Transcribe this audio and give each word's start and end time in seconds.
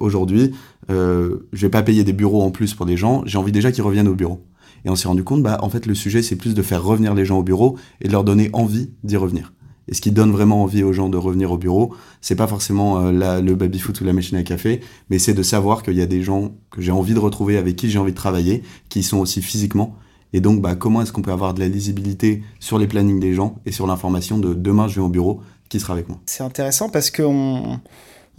Aujourd'hui, 0.00 0.52
euh, 0.90 1.48
je 1.52 1.62
vais 1.62 1.70
pas 1.70 1.82
payer 1.82 2.04
des 2.04 2.12
bureaux 2.12 2.42
en 2.42 2.50
plus 2.50 2.74
pour 2.74 2.86
des 2.86 2.96
gens, 2.96 3.22
j'ai 3.26 3.38
envie 3.38 3.52
déjà 3.52 3.72
qu'ils 3.72 3.82
reviennent 3.82 4.08
au 4.08 4.14
bureau. 4.14 4.44
Et 4.84 4.90
on 4.90 4.96
s'est 4.96 5.08
rendu 5.08 5.24
compte, 5.24 5.42
bah, 5.42 5.58
en 5.62 5.68
fait, 5.68 5.86
le 5.86 5.94
sujet, 5.94 6.22
c'est 6.22 6.36
plus 6.36 6.54
de 6.54 6.62
faire 6.62 6.82
revenir 6.82 7.14
les 7.14 7.24
gens 7.24 7.38
au 7.38 7.42
bureau 7.42 7.76
et 8.00 8.08
de 8.08 8.12
leur 8.12 8.24
donner 8.24 8.50
envie 8.52 8.90
d'y 9.04 9.16
revenir. 9.16 9.52
Et 9.88 9.94
ce 9.94 10.00
qui 10.00 10.12
donne 10.12 10.30
vraiment 10.30 10.62
envie 10.62 10.82
aux 10.84 10.92
gens 10.92 11.08
de 11.08 11.16
revenir 11.16 11.50
au 11.50 11.58
bureau, 11.58 11.94
c'est 12.20 12.36
pas 12.36 12.46
forcément 12.46 13.00
euh, 13.00 13.40
le 13.40 13.54
baby-foot 13.54 14.00
ou 14.00 14.04
la 14.04 14.12
machine 14.12 14.38
à 14.38 14.42
café, 14.42 14.80
mais 15.10 15.18
c'est 15.18 15.34
de 15.34 15.42
savoir 15.42 15.82
qu'il 15.82 15.94
y 15.94 16.02
a 16.02 16.06
des 16.06 16.22
gens 16.22 16.52
que 16.70 16.80
j'ai 16.80 16.92
envie 16.92 17.14
de 17.14 17.18
retrouver, 17.18 17.56
avec 17.56 17.76
qui 17.76 17.90
j'ai 17.90 17.98
envie 17.98 18.12
de 18.12 18.16
travailler, 18.16 18.62
qui 18.88 19.02
sont 19.02 19.18
aussi 19.18 19.42
physiquement. 19.42 19.96
Et 20.32 20.40
donc, 20.40 20.62
bah, 20.62 20.76
comment 20.76 21.02
est-ce 21.02 21.12
qu'on 21.12 21.22
peut 21.22 21.32
avoir 21.32 21.54
de 21.54 21.60
la 21.60 21.68
lisibilité 21.68 22.42
sur 22.60 22.78
les 22.78 22.86
plannings 22.86 23.18
des 23.18 23.34
gens 23.34 23.56
et 23.66 23.72
sur 23.72 23.86
l'information 23.86 24.38
de 24.38 24.54
demain 24.54 24.86
je 24.86 24.96
vais 24.96 25.00
au 25.00 25.08
bureau, 25.08 25.40
qui 25.68 25.80
sera 25.80 25.94
avec 25.94 26.08
moi? 26.08 26.20
C'est 26.26 26.44
intéressant 26.44 26.88
parce 26.88 27.10
qu'on 27.10 27.24
on 27.24 27.80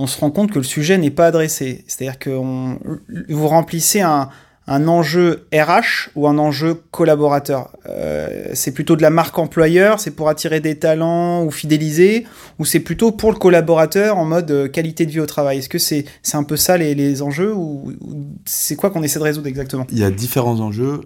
se 0.08 0.20
rend 0.20 0.32
compte 0.32 0.52
que 0.52 0.60
le 0.60 0.64
sujet 0.64 0.98
n'est 0.98 1.12
pas 1.12 1.28
adressé. 1.28 1.84
C'est-à-dire 1.88 2.20
que 2.20 2.30
vous 2.30 3.48
remplissez 3.48 4.02
un, 4.02 4.30
un 4.68 4.88
enjeu 4.88 5.48
RH 5.54 6.10
ou 6.16 6.28
un 6.28 6.38
enjeu 6.38 6.76
collaborateur 6.92 7.72
euh, 7.90 8.52
C'est 8.54 8.72
plutôt 8.72 8.96
de 8.96 9.02
la 9.02 9.10
marque 9.10 9.38
employeur, 9.38 10.00
c'est 10.00 10.12
pour 10.12 10.30
attirer 10.30 10.60
des 10.60 10.78
talents 10.78 11.44
ou 11.44 11.52
fidéliser, 11.52 12.26
ou 12.60 12.66
c'est 12.66 12.80
plutôt 12.80 13.12
pour 13.12 13.32
le 13.32 13.38
collaborateur 13.38 14.18
en 14.18 14.26
mode 14.26 14.52
euh, 14.52 14.68
qualité 14.68 15.06
de 15.06 15.12
vie 15.12 15.20
au 15.20 15.26
travail 15.26 15.60
Est-ce 15.60 15.70
que 15.70 15.80
c'est 15.80 16.06
c'est 16.22 16.38
un 16.38 16.44
peu 16.44 16.58
ça 16.58 16.78
les, 16.78 16.96
les 16.96 17.22
enjeux 17.22 17.54
ou, 17.54 17.92
ou 18.02 18.26
c'est 18.46 18.76
quoi 18.76 18.92
qu'on 18.92 19.04
essaie 19.04 19.20
de 19.20 19.24
résoudre 19.24 19.48
exactement? 19.48 19.88
Il 19.92 20.00
y 20.00 20.04
a 20.04 20.12
différents 20.12 20.60
enjeux. 20.60 21.02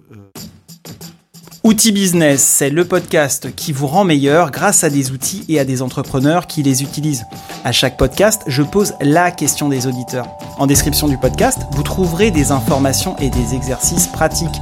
Outils 1.65 1.91
Business, 1.91 2.43
c'est 2.43 2.69
le 2.69 2.85
podcast 2.85 3.55
qui 3.55 3.71
vous 3.71 3.87
rend 3.87 4.03
meilleur 4.03 4.51
grâce 4.51 4.83
à 4.83 4.91
des 4.91 5.09
outils 5.09 5.43
et 5.49 5.59
à 5.59 5.65
des 5.65 5.81
entrepreneurs 5.81 6.45
qui 6.45 6.61
les 6.61 6.83
utilisent. 6.83 7.25
À 7.63 7.71
chaque 7.71 7.97
podcast, 7.97 8.43
je 8.45 8.61
pose 8.61 8.93
la 9.01 9.31
question 9.31 9.67
des 9.67 9.87
auditeurs. 9.87 10.27
En 10.59 10.67
description 10.67 11.07
du 11.07 11.17
podcast, 11.17 11.57
vous 11.71 11.81
trouverez 11.81 12.29
des 12.29 12.51
informations 12.51 13.17
et 13.17 13.31
des 13.31 13.55
exercices 13.55 14.05
pratiques. 14.05 14.61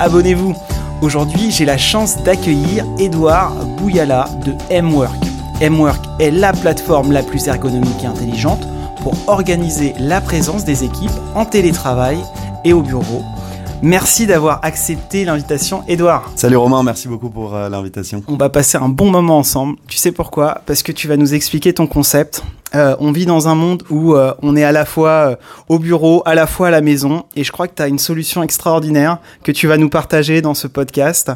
Abonnez-vous. 0.00 0.56
Aujourd'hui, 1.00 1.52
j'ai 1.52 1.64
la 1.64 1.78
chance 1.78 2.20
d'accueillir 2.24 2.84
Edouard 2.98 3.54
Bouyala 3.76 4.28
de 4.44 4.52
M-Work. 4.68 5.22
M-Work 5.60 6.04
est 6.18 6.32
la 6.32 6.52
plateforme 6.52 7.12
la 7.12 7.22
plus 7.22 7.46
ergonomique 7.46 8.02
et 8.02 8.08
intelligente 8.08 8.66
pour 9.04 9.14
organiser 9.28 9.94
la 10.00 10.20
présence 10.20 10.64
des 10.64 10.82
équipes 10.82 11.12
en 11.36 11.44
télétravail 11.44 12.18
et 12.64 12.72
au 12.72 12.82
bureau 12.82 13.22
Merci 13.84 14.26
d'avoir 14.28 14.60
accepté 14.62 15.24
l'invitation, 15.24 15.82
Edouard. 15.88 16.30
Salut 16.36 16.56
Romain, 16.56 16.84
merci 16.84 17.08
beaucoup 17.08 17.30
pour 17.30 17.56
euh, 17.56 17.68
l'invitation. 17.68 18.22
On 18.28 18.36
va 18.36 18.48
passer 18.48 18.78
un 18.78 18.88
bon 18.88 19.10
moment 19.10 19.38
ensemble. 19.38 19.76
Tu 19.88 19.96
sais 19.96 20.12
pourquoi? 20.12 20.60
Parce 20.66 20.84
que 20.84 20.92
tu 20.92 21.08
vas 21.08 21.16
nous 21.16 21.34
expliquer 21.34 21.72
ton 21.72 21.88
concept. 21.88 22.44
Euh, 22.76 22.94
on 23.00 23.10
vit 23.10 23.26
dans 23.26 23.48
un 23.48 23.56
monde 23.56 23.82
où 23.90 24.14
euh, 24.14 24.34
on 24.40 24.54
est 24.54 24.62
à 24.62 24.70
la 24.70 24.84
fois 24.84 25.36
au 25.68 25.80
bureau, 25.80 26.22
à 26.26 26.36
la 26.36 26.46
fois 26.46 26.68
à 26.68 26.70
la 26.70 26.80
maison, 26.80 27.24
et 27.34 27.42
je 27.42 27.50
crois 27.50 27.66
que 27.66 27.74
tu 27.74 27.82
as 27.82 27.88
une 27.88 27.98
solution 27.98 28.44
extraordinaire 28.44 29.18
que 29.42 29.50
tu 29.50 29.66
vas 29.66 29.78
nous 29.78 29.90
partager 29.90 30.42
dans 30.42 30.54
ce 30.54 30.68
podcast. 30.68 31.32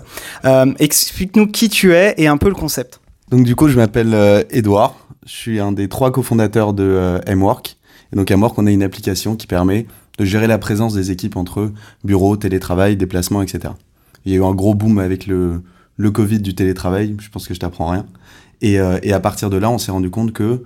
Explique-nous 0.79 1.49
qui 1.49 1.69
tu 1.69 1.95
es 1.95 2.15
et 2.17 2.29
un 2.29 2.37
peu 2.37 2.49
le 2.49 2.55
concept. 2.55 3.01
Donc 3.29 3.43
du 3.43 3.57
coup, 3.57 3.67
je 3.67 3.77
m'appelle 3.77 4.47
Edouard. 4.51 4.95
Je 5.27 5.33
suis 5.33 5.59
un 5.59 5.73
des 5.73 5.89
trois 5.89 6.13
cofondateurs 6.13 6.75
de 6.75 7.19
M-Work. 7.27 7.77
Et 8.13 8.17
donc 8.17 8.31
M-Work, 8.31 8.57
on 8.57 8.69
a 8.69 8.71
une 8.71 8.85
application 8.85 9.35
qui 9.35 9.49
permet 9.49 9.87
de 10.19 10.25
gérer 10.25 10.47
la 10.47 10.59
présence 10.59 10.95
des 10.95 11.11
équipes 11.11 11.37
entre 11.37 11.73
bureau, 12.05 12.37
télétravail, 12.37 12.97
déplacement, 12.97 13.43
etc. 13.43 13.75
Il 14.25 14.33
y 14.33 14.35
a 14.35 14.39
eu 14.39 14.45
un 14.45 14.55
gros 14.55 14.75
boom 14.75 14.99
avec 14.99 15.27
le, 15.27 15.63
Covid 16.13 16.41
du 16.41 16.55
télétravail, 16.55 17.17
je 17.21 17.31
pense 17.31 17.47
que 17.47 17.55
je 17.55 17.61
t'apprends 17.61 17.89
rien. 17.89 18.07
Et, 18.63 18.81
euh, 18.81 18.99
et 19.03 19.13
à 19.13 19.21
partir 19.21 19.51
de 19.51 19.57
là, 19.57 19.71
on 19.71 19.79
s'est 19.79 19.93
rendu 19.93 20.11
compte 20.11 20.33
que 20.33 20.63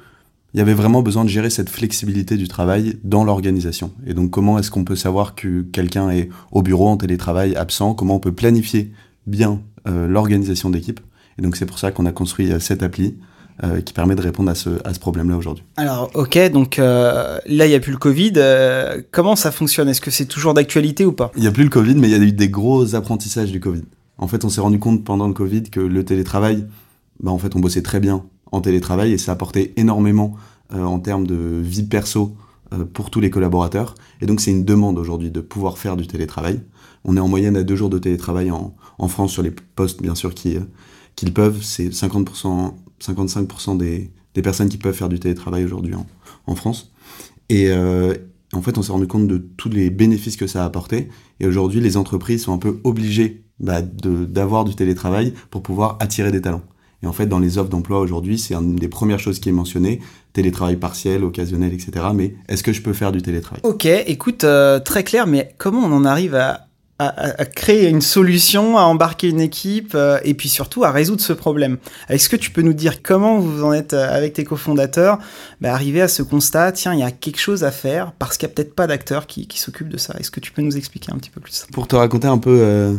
il 0.52 0.58
y 0.58 0.60
avait 0.60 0.74
vraiment 0.74 1.02
besoin 1.02 1.24
de 1.24 1.28
gérer 1.28 1.50
cette 1.50 1.70
flexibilité 1.70 2.36
du 2.36 2.48
travail 2.48 2.98
dans 3.04 3.22
l'organisation. 3.24 3.92
Et 4.06 4.14
donc, 4.14 4.30
comment 4.30 4.58
est-ce 4.58 4.70
qu'on 4.70 4.84
peut 4.84 4.96
savoir 4.96 5.34
que 5.34 5.62
quelqu'un 5.62 6.10
est 6.10 6.28
au 6.50 6.62
bureau, 6.62 6.88
en 6.88 6.96
télétravail, 6.96 7.54
absent? 7.54 7.94
Comment 7.94 8.16
on 8.16 8.20
peut 8.20 8.32
planifier 8.32 8.92
bien 9.26 9.62
euh, 9.86 10.08
l'organisation 10.08 10.70
d'équipe? 10.70 10.98
Et 11.38 11.42
donc, 11.42 11.56
c'est 11.56 11.66
pour 11.66 11.78
ça 11.78 11.92
qu'on 11.92 12.04
a 12.04 12.12
construit 12.12 12.50
euh, 12.50 12.58
cette 12.58 12.82
appli 12.82 13.16
euh, 13.62 13.82
qui 13.82 13.93
permet 13.93 14.15
de 14.15 14.22
répondre 14.22 14.50
à 14.50 14.54
ce, 14.54 14.71
à 14.84 14.94
ce 14.94 15.00
problème-là 15.00 15.37
aujourd'hui. 15.37 15.62
Alors, 15.76 16.10
ok, 16.15 16.50
donc 16.50 16.78
euh, 16.78 17.38
là, 17.44 17.66
il 17.66 17.69
n'y 17.69 17.75
a 17.75 17.81
plus 17.81 17.93
le 17.93 17.98
Covid. 17.98 18.32
Euh, 18.37 19.03
comment 19.10 19.37
ça 19.37 19.50
fonctionne? 19.50 19.87
Est-ce 19.91 20.00
que 20.00 20.10
c'est 20.10 20.25
toujours 20.25 20.54
d'actualité 20.54 21.04
ou 21.04 21.12
pas? 21.12 21.31
Il 21.37 21.43
n'y 21.43 21.47
a 21.47 21.53
plus 21.53 21.65
le 21.65 21.69
Covid, 21.69 21.94
mais 21.97 22.09
il 22.09 22.10
y 22.10 22.15
a 22.15 22.19
eu 22.19 22.32
des 22.32 22.49
gros 22.49 22.94
apprentissages 22.94 23.53
du 23.53 23.60
Covid. 23.60 23.82
En 24.16 24.28
fait, 24.28 24.47
on 24.47 24.49
s'est 24.49 24.62
rendu 24.62 24.78
compte 24.78 25.04
pendant 25.04 25.28
le 25.28 25.34
Covid 25.34 25.65
que 25.65 25.81
le 25.81 26.04
télétravail, 26.06 26.65
bah, 27.22 27.32
en 27.32 27.37
fait, 27.37 27.54
on 27.54 27.60
bossait 27.60 27.82
très 27.82 28.00
bien 28.00 28.25
en 28.50 28.62
télétravail 28.62 29.12
et 29.12 29.19
ça 29.19 29.32
apportait 29.32 29.75
énormément 29.76 30.37
en 30.72 30.99
termes 30.99 31.26
de 31.26 31.60
vie 31.62 31.82
perso 31.82 32.34
pour 32.94 33.10
tous 33.10 33.20
les 33.20 33.28
collaborateurs. 33.28 33.94
Et 34.22 34.26
donc, 34.26 34.41
c'est 34.41 34.53
une 34.53 34.65
demande 34.65 34.99
aujourd'hui 34.99 35.31
de 35.31 35.41
pouvoir 35.43 35.76
faire 35.76 35.99
du 35.99 36.06
télétravail. 36.06 36.62
On 37.04 37.15
est 37.15 37.20
en 37.20 37.28
moyenne 37.28 37.59
à 37.59 37.62
deux 37.62 37.76
jours 37.76 37.91
de 37.91 37.99
télétravail 37.99 38.50
en, 38.50 38.75
en 38.99 39.09
France 39.09 39.32
sur 39.32 39.43
les 39.43 39.50
postes, 39.50 40.00
bien 40.00 40.15
sûr, 40.15 40.32
qui, 40.32 40.56
qu'ils 41.15 41.34
peuvent. 41.34 41.62
C'est 41.62 41.88
50%, 41.91 42.72
55% 43.03 43.77
des, 43.77 44.11
des 44.34 44.43
personnes 44.43 44.69
qui 44.69 44.78
peuvent 44.78 44.94
faire 44.94 45.09
du 45.09 45.19
télétravail 45.19 45.65
aujourd'hui 45.65 45.94
en, 45.94 46.06
en 46.47 46.55
France. 46.55 46.93
Et 47.49 47.71
euh, 47.71 48.15
en 48.53 48.62
fait, 48.62 48.78
on 48.78 48.83
s'est 48.83 48.93
rendu 48.93 49.06
compte 49.06 49.27
de 49.27 49.38
tous 49.38 49.69
les 49.69 49.91
bénéfices 49.91 50.37
que 50.37 50.47
ça 50.47 50.62
a 50.62 50.66
apporté. 50.66 51.09
Et 51.41 51.47
aujourd'hui, 51.47 51.81
les 51.81 51.97
entreprises 51.97 52.44
sont 52.44 52.53
un 52.53 52.59
peu 52.59 52.81
obligées 52.84 53.44
bah, 53.59 53.83
d'avoir 53.83 54.65
du 54.65 54.75
télétravail 54.75 55.34
pour 55.50 55.62
pouvoir 55.62 55.97
attirer 56.00 56.33
des 56.33 56.41
talents. 56.41 56.62
Et 57.03 57.06
en 57.06 57.12
fait, 57.12 57.27
dans 57.27 57.38
les 57.38 57.56
offres 57.56 57.71
d'emploi 57.71 57.99
aujourd'hui, 58.00 58.38
c'est 58.38 58.55
une 58.55 58.77
des 58.77 58.88
premières 58.88 59.19
choses 59.19 59.41
qui 59.41 59.49
est 59.49 59.53
mentionnée, 59.53 60.00
télétravail 60.32 60.77
partiel, 60.77 61.25
occasionnel, 61.25 61.72
etc. 61.72 62.06
Mais 62.15 62.34
est-ce 62.49 62.62
que 62.62 62.72
je 62.72 62.82
peux 62.82 62.93
faire 62.93 63.11
du 63.11 63.22
télétravail? 63.22 63.61
Ok, 63.65 63.87
écoute, 63.87 64.44
euh, 64.44 64.81
très 64.81 65.03
clair, 65.03 65.27
mais 65.27 65.55
comment 65.56 65.81
on 65.81 65.93
en 65.93 66.05
arrive 66.05 66.34
à, 66.34 66.67
à- 67.09 67.44
créer 67.47 67.88
une 67.88 68.03
solution, 68.03 68.77
à 68.77 68.83
embarquer 68.83 69.28
une 69.28 69.41
équipe 69.41 69.93
euh, 69.94 70.19
et 70.22 70.34
puis 70.34 70.49
surtout 70.49 70.84
à 70.84 70.91
résoudre 70.91 71.22
ce 71.22 71.33
problème 71.33 71.78
Est-ce 72.09 72.28
que 72.28 72.37
tu 72.37 72.50
peux 72.50 72.62
nous 72.62 72.75
dire 72.75 73.03
comment 73.03 73.38
vous 73.38 73.65
en 73.65 73.72
êtes 73.72 73.94
euh, 73.94 74.15
avec 74.15 74.34
tes 74.34 74.44
cofondateurs 74.44 75.19
bah, 75.61 75.75
à 75.75 76.09
ce 76.09 76.22
constat 76.22 76.72
Tiens, 76.72 76.93
il 76.93 77.00
y 77.00 77.03
a 77.03 77.11
quelque 77.11 77.41
chose 77.41 77.65
à 77.65 77.71
faire 77.71 78.12
parce 78.12 78.37
qu'il 78.37 78.47
n'y 78.47 78.53
a 78.53 78.55
peut-être 78.55 78.75
pas 78.75 78.87
d'acteurs 78.87 79.27
qui, 79.27 79.47
qui 79.47 79.59
s'occupent 79.59 79.88
de 79.88 79.97
ça. 79.97 80.15
Est-ce 80.19 80.31
que 80.31 80.41
tu 80.41 80.53
peux 80.53 80.62
nous 80.62 80.77
expliquer 80.77 81.12
un 81.12 81.16
petit 81.16 81.31
peu 81.31 81.41
plus 81.41 81.66
Pour 81.72 81.88
te 81.88 81.97
raconter 81.97 82.28
un 82.28 82.38
peu 82.38 82.59
euh, 82.61 82.94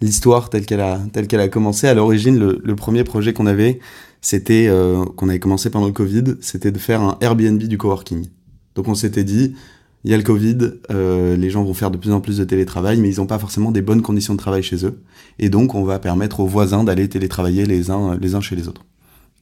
l'histoire 0.00 0.48
telle 0.48 0.64
qu'elle 0.64 0.80
a, 0.80 1.00
telle 1.12 1.50
commencé, 1.50 1.88
à 1.88 1.94
l'origine, 1.94 2.38
le, 2.38 2.76
premier 2.76 3.02
projet 3.04 3.32
qu'on 3.32 3.46
avait, 3.46 3.80
c'était, 4.20 4.70
qu'on 5.16 5.28
avait 5.28 5.38
commencé 5.40 5.70
pendant 5.70 5.86
le 5.86 5.92
Covid, 5.92 6.36
c'était 6.40 6.72
de 6.72 6.78
faire 6.78 7.00
un 7.00 7.18
Airbnb 7.20 7.62
du 7.62 7.78
coworking. 7.78 8.26
Donc 8.74 8.88
on 8.88 8.94
s'était 8.94 9.24
dit, 9.24 9.54
il 10.04 10.10
y 10.10 10.14
a 10.14 10.16
le 10.16 10.22
Covid, 10.22 10.58
euh, 10.90 11.36
les 11.36 11.50
gens 11.50 11.64
vont 11.64 11.74
faire 11.74 11.90
de 11.90 11.96
plus 11.96 12.12
en 12.12 12.20
plus 12.20 12.38
de 12.38 12.44
télétravail, 12.44 13.00
mais 13.00 13.10
ils 13.10 13.16
n'ont 13.16 13.26
pas 13.26 13.38
forcément 13.38 13.70
des 13.70 13.82
bonnes 13.82 14.02
conditions 14.02 14.34
de 14.34 14.38
travail 14.38 14.62
chez 14.62 14.84
eux. 14.84 15.00
Et 15.38 15.48
donc 15.48 15.74
on 15.74 15.84
va 15.84 15.98
permettre 15.98 16.40
aux 16.40 16.46
voisins 16.46 16.84
d'aller 16.84 17.08
télétravailler 17.08 17.64
les 17.66 17.90
uns, 17.90 18.16
les 18.20 18.34
uns 18.34 18.40
chez 18.40 18.54
les 18.56 18.68
autres. 18.68 18.84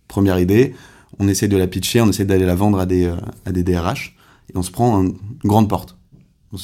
Première 0.08 0.38
idée, 0.38 0.74
on 1.18 1.26
essaie 1.28 1.48
de 1.48 1.56
la 1.56 1.66
pitcher, 1.66 2.00
on 2.00 2.08
essaie 2.08 2.24
d'aller 2.24 2.46
la 2.46 2.54
vendre 2.54 2.78
à 2.78 2.86
des, 2.86 3.06
euh, 3.06 3.16
à 3.44 3.52
des 3.52 3.62
DRH, 3.64 4.16
et 4.52 4.56
on 4.56 4.62
se 4.62 4.70
prend 4.70 5.02
un- 5.02 5.06
une 5.08 5.16
grande 5.44 5.68
porte. 5.68 5.96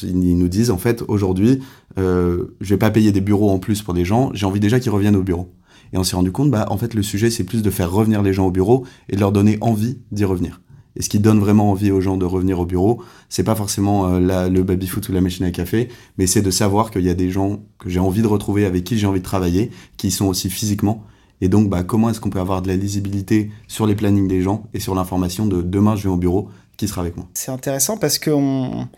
Ils 0.03 0.37
nous 0.37 0.49
disent, 0.49 0.71
en 0.71 0.77
fait, 0.77 1.03
aujourd'hui, 1.09 1.61
euh, 1.99 2.55
je 2.61 2.69
vais 2.75 2.77
pas 2.79 2.91
payer 2.91 3.11
des 3.11 3.23
bureaux 3.23 3.51
en 3.51 3.59
plus 3.59 3.81
pour 3.83 3.95
des 3.95 4.05
gens, 4.05 4.31
j'ai 4.35 4.45
envie 4.47 4.61
déjà 4.61 4.79
qu'ils 4.81 4.93
reviennent 4.93 5.17
au 5.17 5.23
bureau. 5.23 5.55
Et 5.95 5.99
on 5.99 6.05
s'est 6.05 6.17
rendu 6.17 6.31
compte, 6.31 6.51
bah, 6.51 6.67
en 6.69 6.77
fait, 6.77 6.93
le 6.93 7.03
sujet, 7.03 7.31
c'est 7.31 7.45
plus 7.45 7.63
de 7.63 7.71
faire 7.71 7.91
revenir 7.91 8.23
les 8.23 8.35
gens 8.35 8.47
au 8.47 8.51
bureau 8.51 8.85
et 9.09 9.17
de 9.17 9.21
leur 9.21 9.33
donner 9.33 9.57
envie 9.63 9.97
d'y 10.13 10.27
revenir. 10.27 10.61
Et 10.99 11.03
ce 11.03 11.09
qui 11.09 11.21
donne 11.21 11.39
vraiment 11.39 11.71
envie 11.71 11.91
aux 11.91 12.01
gens 12.01 12.17
de 12.17 12.25
revenir 12.25 12.59
au 12.59 12.67
bureau, 12.67 13.03
c'est 13.29 13.45
pas 13.45 13.55
forcément 13.55 14.09
euh, 14.09 14.49
le 14.49 14.63
baby-foot 14.63 15.09
ou 15.09 15.13
la 15.13 15.21
machine 15.21 15.47
à 15.47 15.51
café, 15.51 15.89
mais 16.19 16.27
c'est 16.27 16.43
de 16.43 16.51
savoir 16.51 16.91
qu'il 16.91 17.03
y 17.03 17.11
a 17.11 17.15
des 17.15 17.31
gens 17.31 17.61
que 17.79 17.89
j'ai 17.89 18.01
envie 18.01 18.23
de 18.23 18.27
retrouver, 18.27 18.67
avec 18.67 18.85
qui 18.85 18.99
j'ai 18.99 19.07
envie 19.07 19.21
de 19.21 19.25
travailler, 19.25 19.71
qui 19.97 20.11
sont 20.11 20.27
aussi 20.27 20.51
physiquement. 20.51 21.05
Et 21.41 21.49
donc, 21.49 21.71
bah, 21.71 21.85
comment 21.85 22.11
est-ce 22.11 22.21
qu'on 22.21 22.31
peut 22.31 22.41
avoir 22.41 22.63
de 22.63 22.69
la 22.69 22.77
lisibilité 22.77 23.51
sur 23.69 23.87
les 23.87 23.95
plannings 23.95 24.27
des 24.27 24.43
gens 24.43 24.65
et 24.75 24.81
sur 24.81 24.95
l'information 24.97 25.47
de 25.47 25.63
demain, 25.63 25.95
je 25.95 26.05
vais 26.05 26.09
au 26.09 26.17
bureau, 26.17 26.49
qui 26.77 26.89
sera 26.89 27.03
avec 27.03 27.17
moi? 27.17 27.27
C'est 27.35 27.53
intéressant 27.53 27.97
parce 27.97 28.19
qu'on 28.19 28.89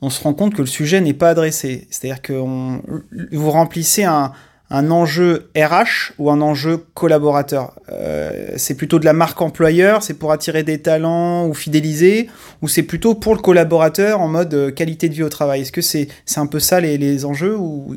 on 0.00 0.10
se 0.10 0.22
rend 0.22 0.34
compte 0.34 0.54
que 0.54 0.62
le 0.62 0.66
sujet 0.66 1.00
n'est 1.00 1.14
pas 1.14 1.30
adressé. 1.30 1.86
C'est-à-dire 1.90 2.20
que 2.20 2.32
vous 3.32 3.50
remplissez 3.50 4.02
un, 4.02 4.32
un 4.70 4.90
enjeu 4.90 5.50
RH 5.56 6.14
ou 6.18 6.30
un 6.30 6.40
enjeu 6.40 6.84
collaborateur. 6.94 7.74
Euh, 7.92 8.54
c'est 8.56 8.74
plutôt 8.74 8.98
de 8.98 9.04
la 9.04 9.12
marque 9.12 9.40
employeur, 9.42 10.02
c'est 10.02 10.14
pour 10.14 10.32
attirer 10.32 10.62
des 10.62 10.80
talents 10.80 11.46
ou 11.46 11.54
fidéliser, 11.54 12.28
ou 12.62 12.68
c'est 12.68 12.82
plutôt 12.82 13.14
pour 13.14 13.34
le 13.34 13.40
collaborateur 13.40 14.20
en 14.20 14.28
mode 14.28 14.54
euh, 14.54 14.70
qualité 14.70 15.08
de 15.08 15.14
vie 15.14 15.22
au 15.22 15.28
travail. 15.28 15.62
Est-ce 15.62 15.72
que 15.72 15.82
c'est 15.82 16.08
un 16.36 16.46
peu 16.46 16.60
ça 16.60 16.80
les, 16.80 16.96
les 16.96 17.24
enjeux 17.24 17.56
ou, 17.56 17.94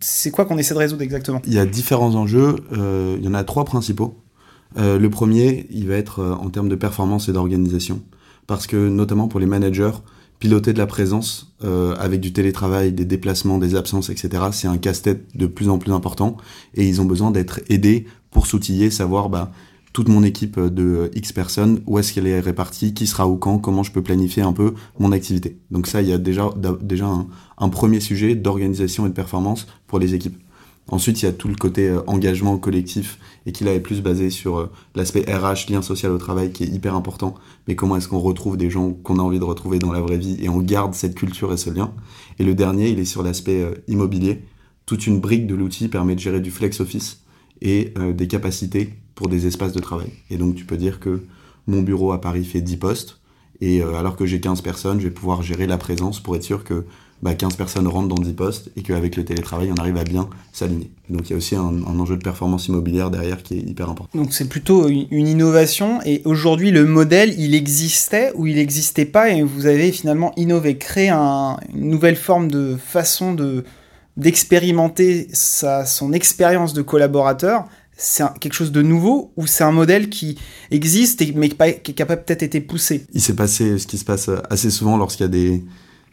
c'est 0.00 0.30
quoi 0.30 0.46
qu'on 0.46 0.58
essaie 0.58 0.74
de 0.74 0.78
résoudre 0.78 1.02
exactement? 1.02 1.42
Il 1.46 1.52
y 1.52 1.58
a 1.58 1.66
différents 1.66 2.14
enjeux, 2.14 2.56
euh, 2.72 3.16
il 3.18 3.24
y 3.24 3.28
en 3.28 3.34
a 3.34 3.44
trois 3.44 3.64
principaux. 3.64 4.22
Le 4.78 5.08
premier, 5.08 5.66
il 5.70 5.88
va 5.88 5.94
être 5.94 6.22
en 6.22 6.50
termes 6.50 6.68
de 6.68 6.74
performance 6.74 7.30
et 7.30 7.32
d'organisation. 7.32 8.02
Parce 8.46 8.66
que 8.66 8.76
notamment 8.76 9.26
pour 9.26 9.40
les 9.40 9.46
managers, 9.46 9.92
piloter 10.38 10.72
de 10.72 10.78
la 10.78 10.86
présence 10.86 11.54
euh, 11.64 11.94
avec 11.96 12.20
du 12.20 12.32
télétravail, 12.32 12.92
des 12.92 13.04
déplacements, 13.04 13.58
des 13.58 13.74
absences, 13.74 14.10
etc., 14.10 14.44
c'est 14.52 14.68
un 14.68 14.78
casse-tête 14.78 15.36
de 15.36 15.46
plus 15.46 15.68
en 15.68 15.78
plus 15.78 15.92
important. 15.92 16.36
Et 16.74 16.86
ils 16.86 17.00
ont 17.00 17.04
besoin 17.04 17.30
d'être 17.30 17.60
aidés 17.68 18.06
pour 18.30 18.46
s'outiller, 18.46 18.90
savoir 18.90 19.28
bah, 19.28 19.52
toute 19.92 20.08
mon 20.08 20.22
équipe 20.22 20.60
de 20.60 21.10
X 21.14 21.32
personnes, 21.32 21.80
où 21.86 21.98
est-ce 21.98 22.12
qu'elle 22.12 22.26
est 22.26 22.40
répartie, 22.40 22.92
qui 22.92 23.06
sera 23.06 23.26
où 23.26 23.36
quand, 23.36 23.58
comment 23.58 23.82
je 23.82 23.92
peux 23.92 24.02
planifier 24.02 24.42
un 24.42 24.52
peu 24.52 24.74
mon 24.98 25.10
activité. 25.12 25.58
Donc 25.70 25.86
ça, 25.86 26.02
il 26.02 26.08
y 26.08 26.12
a 26.12 26.18
déjà, 26.18 26.50
déjà 26.82 27.08
un 27.56 27.68
premier 27.70 28.00
sujet 28.00 28.34
d'organisation 28.34 29.06
et 29.06 29.08
de 29.08 29.14
performance 29.14 29.66
pour 29.86 29.98
les 29.98 30.14
équipes. 30.14 30.36
Ensuite, 30.88 31.20
il 31.22 31.24
y 31.24 31.28
a 31.28 31.32
tout 31.32 31.48
le 31.48 31.56
côté 31.56 31.88
euh, 31.88 32.00
engagement 32.06 32.56
collectif 32.58 33.18
et 33.44 33.52
qui 33.52 33.64
là 33.64 33.74
est 33.74 33.80
plus 33.80 34.02
basé 34.02 34.30
sur 34.30 34.58
euh, 34.58 34.70
l'aspect 34.94 35.22
RH, 35.22 35.70
lien 35.70 35.82
social 35.82 36.12
au 36.12 36.18
travail, 36.18 36.52
qui 36.52 36.62
est 36.62 36.68
hyper 36.68 36.94
important. 36.94 37.34
Mais 37.66 37.74
comment 37.74 37.96
est-ce 37.96 38.06
qu'on 38.06 38.20
retrouve 38.20 38.56
des 38.56 38.70
gens 38.70 38.92
qu'on 38.92 39.18
a 39.18 39.22
envie 39.22 39.40
de 39.40 39.44
retrouver 39.44 39.80
dans 39.80 39.92
la 39.92 40.00
vraie 40.00 40.18
vie 40.18 40.36
et 40.40 40.48
on 40.48 40.58
garde 40.58 40.94
cette 40.94 41.16
culture 41.16 41.52
et 41.52 41.56
ce 41.56 41.70
lien? 41.70 41.92
Et 42.38 42.44
le 42.44 42.54
dernier, 42.54 42.88
il 42.90 43.00
est 43.00 43.04
sur 43.04 43.24
l'aspect 43.24 43.62
euh, 43.62 43.74
immobilier. 43.88 44.44
Toute 44.86 45.08
une 45.08 45.20
brique 45.20 45.48
de 45.48 45.56
l'outil 45.56 45.88
permet 45.88 46.14
de 46.14 46.20
gérer 46.20 46.40
du 46.40 46.52
flex 46.52 46.80
office 46.80 47.22
et 47.60 47.94
des 48.14 48.28
capacités 48.28 48.94
pour 49.14 49.28
des 49.28 49.46
espaces 49.46 49.72
de 49.72 49.80
travail. 49.80 50.12
Et 50.30 50.36
donc, 50.36 50.54
tu 50.54 50.64
peux 50.64 50.76
dire 50.76 51.00
que 51.00 51.24
mon 51.66 51.82
bureau 51.82 52.12
à 52.12 52.20
Paris 52.20 52.44
fait 52.44 52.60
10 52.60 52.76
postes. 52.76 53.20
Et 53.60 53.82
alors 53.82 54.14
que 54.14 54.26
j'ai 54.26 54.38
15 54.40 54.60
personnes, 54.60 55.00
je 55.00 55.08
vais 55.08 55.12
pouvoir 55.12 55.42
gérer 55.42 55.66
la 55.66 55.78
présence 55.78 56.20
pour 56.20 56.36
être 56.36 56.44
sûr 56.44 56.62
que 56.62 56.84
bah, 57.22 57.34
15 57.34 57.56
personnes 57.56 57.88
rentrent 57.88 58.08
dans 58.08 58.22
10 58.22 58.32
postes 58.34 58.70
et 58.76 58.82
qu'avec 58.82 59.16
le 59.16 59.24
télétravail, 59.24 59.70
on 59.72 59.80
arrive 59.80 59.96
à 59.96 60.04
bien 60.04 60.28
s'aligner. 60.52 60.90
Donc 61.08 61.28
il 61.28 61.30
y 61.30 61.34
a 61.34 61.36
aussi 61.36 61.56
un, 61.56 61.82
enjeu 61.82 62.16
de 62.16 62.22
performance 62.22 62.68
immobilière 62.68 63.10
derrière 63.10 63.42
qui 63.42 63.54
est 63.54 63.60
hyper 63.60 63.88
important. 63.88 64.18
Donc 64.18 64.34
c'est 64.34 64.48
plutôt 64.48 64.88
une 64.88 65.26
innovation 65.26 66.00
et 66.04 66.22
aujourd'hui 66.24 66.70
le 66.70 66.84
modèle, 66.84 67.34
il 67.38 67.54
existait 67.54 68.32
ou 68.34 68.46
il 68.46 68.56
n'existait 68.56 69.06
pas 69.06 69.30
et 69.30 69.42
vous 69.42 69.66
avez 69.66 69.92
finalement 69.92 70.32
innové, 70.36 70.76
créé 70.76 71.08
un, 71.08 71.56
une 71.74 71.90
nouvelle 71.90 72.16
forme 72.16 72.50
de 72.50 72.76
façon 72.76 73.32
de 73.32 73.64
d'expérimenter 74.16 75.28
son 75.34 76.14
expérience 76.14 76.72
de 76.72 76.80
collaborateur 76.80 77.66
c'est 77.98 78.24
quelque 78.40 78.52
chose 78.52 78.72
de 78.72 78.82
nouveau 78.82 79.32
ou 79.36 79.46
c'est 79.46 79.64
un 79.64 79.72
modèle 79.72 80.10
qui 80.10 80.38
existe 80.70 81.22
et, 81.22 81.32
mais 81.34 81.48
qui 81.48 82.02
a 82.02 82.06
peut-être 82.06 82.42
été 82.42 82.60
poussé? 82.60 83.06
Il 83.14 83.20
s'est 83.22 83.34
passé 83.34 83.78
ce 83.78 83.86
qui 83.86 83.98
se 83.98 84.04
passe 84.04 84.30
assez 84.50 84.70
souvent 84.70 84.96
lorsqu'il 84.98 85.24
y 85.24 85.28
a 85.28 85.28
des, 85.28 85.64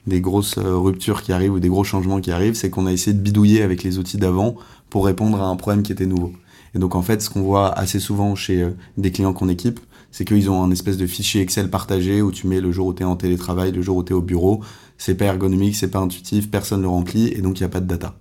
des 0.08 0.22
grosses 0.22 0.58
euh, 0.58 0.78
ruptures 0.78 1.22
qui 1.22 1.32
arrivent 1.32 1.54
ou 1.54 1.60
des 1.60 1.70
gros 1.70 1.84
changements 1.84 2.20
qui 2.20 2.32
arrivent, 2.32 2.56
c'est 2.56 2.70
qu'on 2.70 2.86
a 2.86 2.92
essayé 2.92 3.14
de 3.14 3.22
bidouiller 3.22 3.62
avec 3.62 3.84
les 3.84 4.00
outils 4.00 4.18
d'avant 4.18 4.56
pour 4.90 5.06
répondre 5.06 5.42
à 5.42 5.46
un 5.46 5.56
problème 5.56 5.84
qui 5.84 5.92
était 5.92 6.06
nouveau. 6.06 6.34
Et 6.76 6.80
donc 6.80 6.96
en 6.96 7.02
fait, 7.02 7.22
ce 7.22 7.30
qu'on 7.30 7.42
voit 7.42 7.72
assez 7.72 8.00
souvent 8.00 8.36
chez 8.36 8.62
euh, 8.64 8.72
des 8.98 9.12
clients 9.12 9.34
qu'on 9.34 9.50
équipe, 9.50 9.80
c'est 10.12 10.26
qu'ils 10.26 10.50
ont 10.50 10.64
un 10.64 10.72
espèce 10.72 10.98
de 10.98 11.08
fichier 11.08 11.42
Excel 11.42 11.70
partagé 11.70 12.22
où 12.22 12.32
tu 12.32 12.48
mets 12.48 12.62
le 12.62 12.72
jour 12.72 12.88
où 12.88 12.94
tu 12.94 13.04
es 13.04 13.06
en 13.06 13.16
télétravail, 13.16 13.72
le 13.72 13.82
jour 13.82 13.98
où 13.98 14.04
tu 14.04 14.14
es 14.14 14.16
au 14.16 14.22
bureau. 14.22 14.62
C'est 14.98 15.16
pas 15.16 15.26
ergonomique, 15.26 15.76
c'est 15.76 15.90
pas 15.90 16.00
intuitif, 16.00 16.52
personne 16.52 16.80
ne 16.80 16.84
le 16.84 16.90
remplit 16.90 17.28
et 17.28 17.42
donc 17.42 17.60
il 17.60 17.64
n'y 17.64 17.66
a 17.66 17.70
pas 17.70 17.80
de 17.80 17.88
data. 17.88 18.16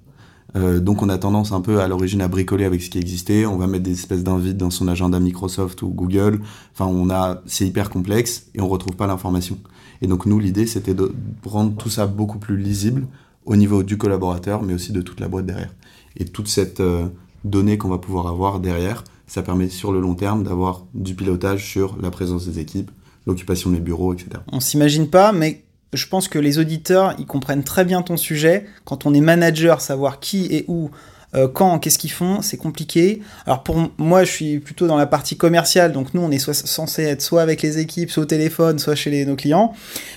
Euh, 0.55 0.81
donc 0.81 1.02
on 1.02 1.08
a 1.08 1.19
tendance 1.19 1.52
un 1.52 1.61
peu 1.61 1.81
à 1.81 1.88
l'origine 1.88 2.20
à 2.20 2.29
bricoler 2.29 2.64
avec 2.64 2.82
ce 2.82 2.90
qui 2.90 2.99
existait. 2.99 3.46
On 3.46 3.56
va 3.56 3.67
mettre 3.67 3.84
des 3.84 3.93
espèces 3.93 4.23
d'invites 4.23 4.56
dans 4.56 4.70
son 4.70 4.88
agenda 4.88 5.19
Microsoft 5.19 5.82
ou 5.82 5.88
Google. 5.88 6.40
Enfin, 6.75 6.87
on 6.87 7.11
a, 7.11 7.43
c'est 7.46 7.67
hyper 7.67 7.90
complexe 7.90 8.46
et 8.55 8.61
on 8.61 8.69
retrouve 8.69 8.96
pas 8.96 9.06
l'information. 9.06 9.58
Et 10.02 10.08
donc 10.08 10.26
nous, 10.26 10.38
l'idée, 10.38 10.66
c'était 10.66 10.94
de 10.94 11.14
rendre 11.46 11.75
tout 11.76 11.88
ça 11.88 12.06
beaucoup 12.06 12.38
plus 12.38 12.58
lisible 12.58 13.06
au 13.46 13.56
niveau 13.56 13.82
du 13.82 13.96
collaborateur, 13.96 14.62
mais 14.62 14.75
aussi 14.75 14.93
de 14.93 15.00
toute 15.00 15.20
la 15.20 15.28
boîte 15.28 15.46
derrière. 15.46 15.72
Et 16.16 16.25
toute 16.25 16.49
cette 16.49 16.81
euh, 16.81 17.06
donnée 17.44 17.78
qu'on 17.78 17.88
va 17.88 17.99
pouvoir 17.99 18.26
avoir 18.26 18.60
derrière, 18.60 19.04
ça 19.26 19.43
permet 19.43 19.69
sur 19.69 19.93
le 19.93 20.00
long 20.00 20.14
terme 20.14 20.43
d'avoir 20.44 20.84
du 20.93 21.14
pilotage 21.14 21.64
sur 21.64 21.96
la 22.02 22.10
présence 22.10 22.46
des 22.46 22.58
équipes, 22.58 22.90
l'occupation 23.26 23.70
des 23.70 23.81
bureaux, 23.81 24.12
etc. 24.12 24.31
On 24.52 24.60
s'imagine 24.60 25.08
pas, 25.08 25.32
mais 25.32 25.62
je 25.93 26.06
pense 26.06 26.28
que 26.28 26.38
les 26.38 26.58
auditeurs, 26.58 27.14
ils 27.19 27.26
comprennent 27.26 27.64
très 27.64 27.84
bien 27.84 28.02
ton 28.02 28.16
sujet. 28.16 28.66
Quand 28.84 29.06
on 29.06 29.14
est 29.14 29.20
manager, 29.20 29.81
savoir 29.81 30.20
qui 30.20 30.46
et 30.46 30.64
où 30.69 30.90
euh, 31.34 31.49
quand, 31.49 31.79
qu'est-ce 31.79 31.99
qu'ils 31.99 32.11
font, 32.11 32.43
c'est 32.43 32.56
compliqué. 32.56 33.23
Alors 33.46 33.62
pour 33.62 33.90
moi, 33.99 34.25
je 34.25 34.31
suis 34.31 34.58
plutôt 34.58 34.87
dans 34.87 34.96
la 34.96 35.06
partie 35.06 35.37
commerciale, 35.37 35.93
donc 35.93 36.12
nous, 36.14 36.20
on 36.20 36.31
est 36.31 36.38
censé 36.38 37.05
être 37.05 37.23
soit 37.23 37.43
avec 37.43 37.62
les 37.62 37.79
équipes, 37.79 38.11
soit 38.11 38.25
au 38.25 38.26
téléphone, 38.26 38.79
soit 38.79 38.94
chez 38.94 39.25
nos 39.25 39.37
clients. 39.37 39.73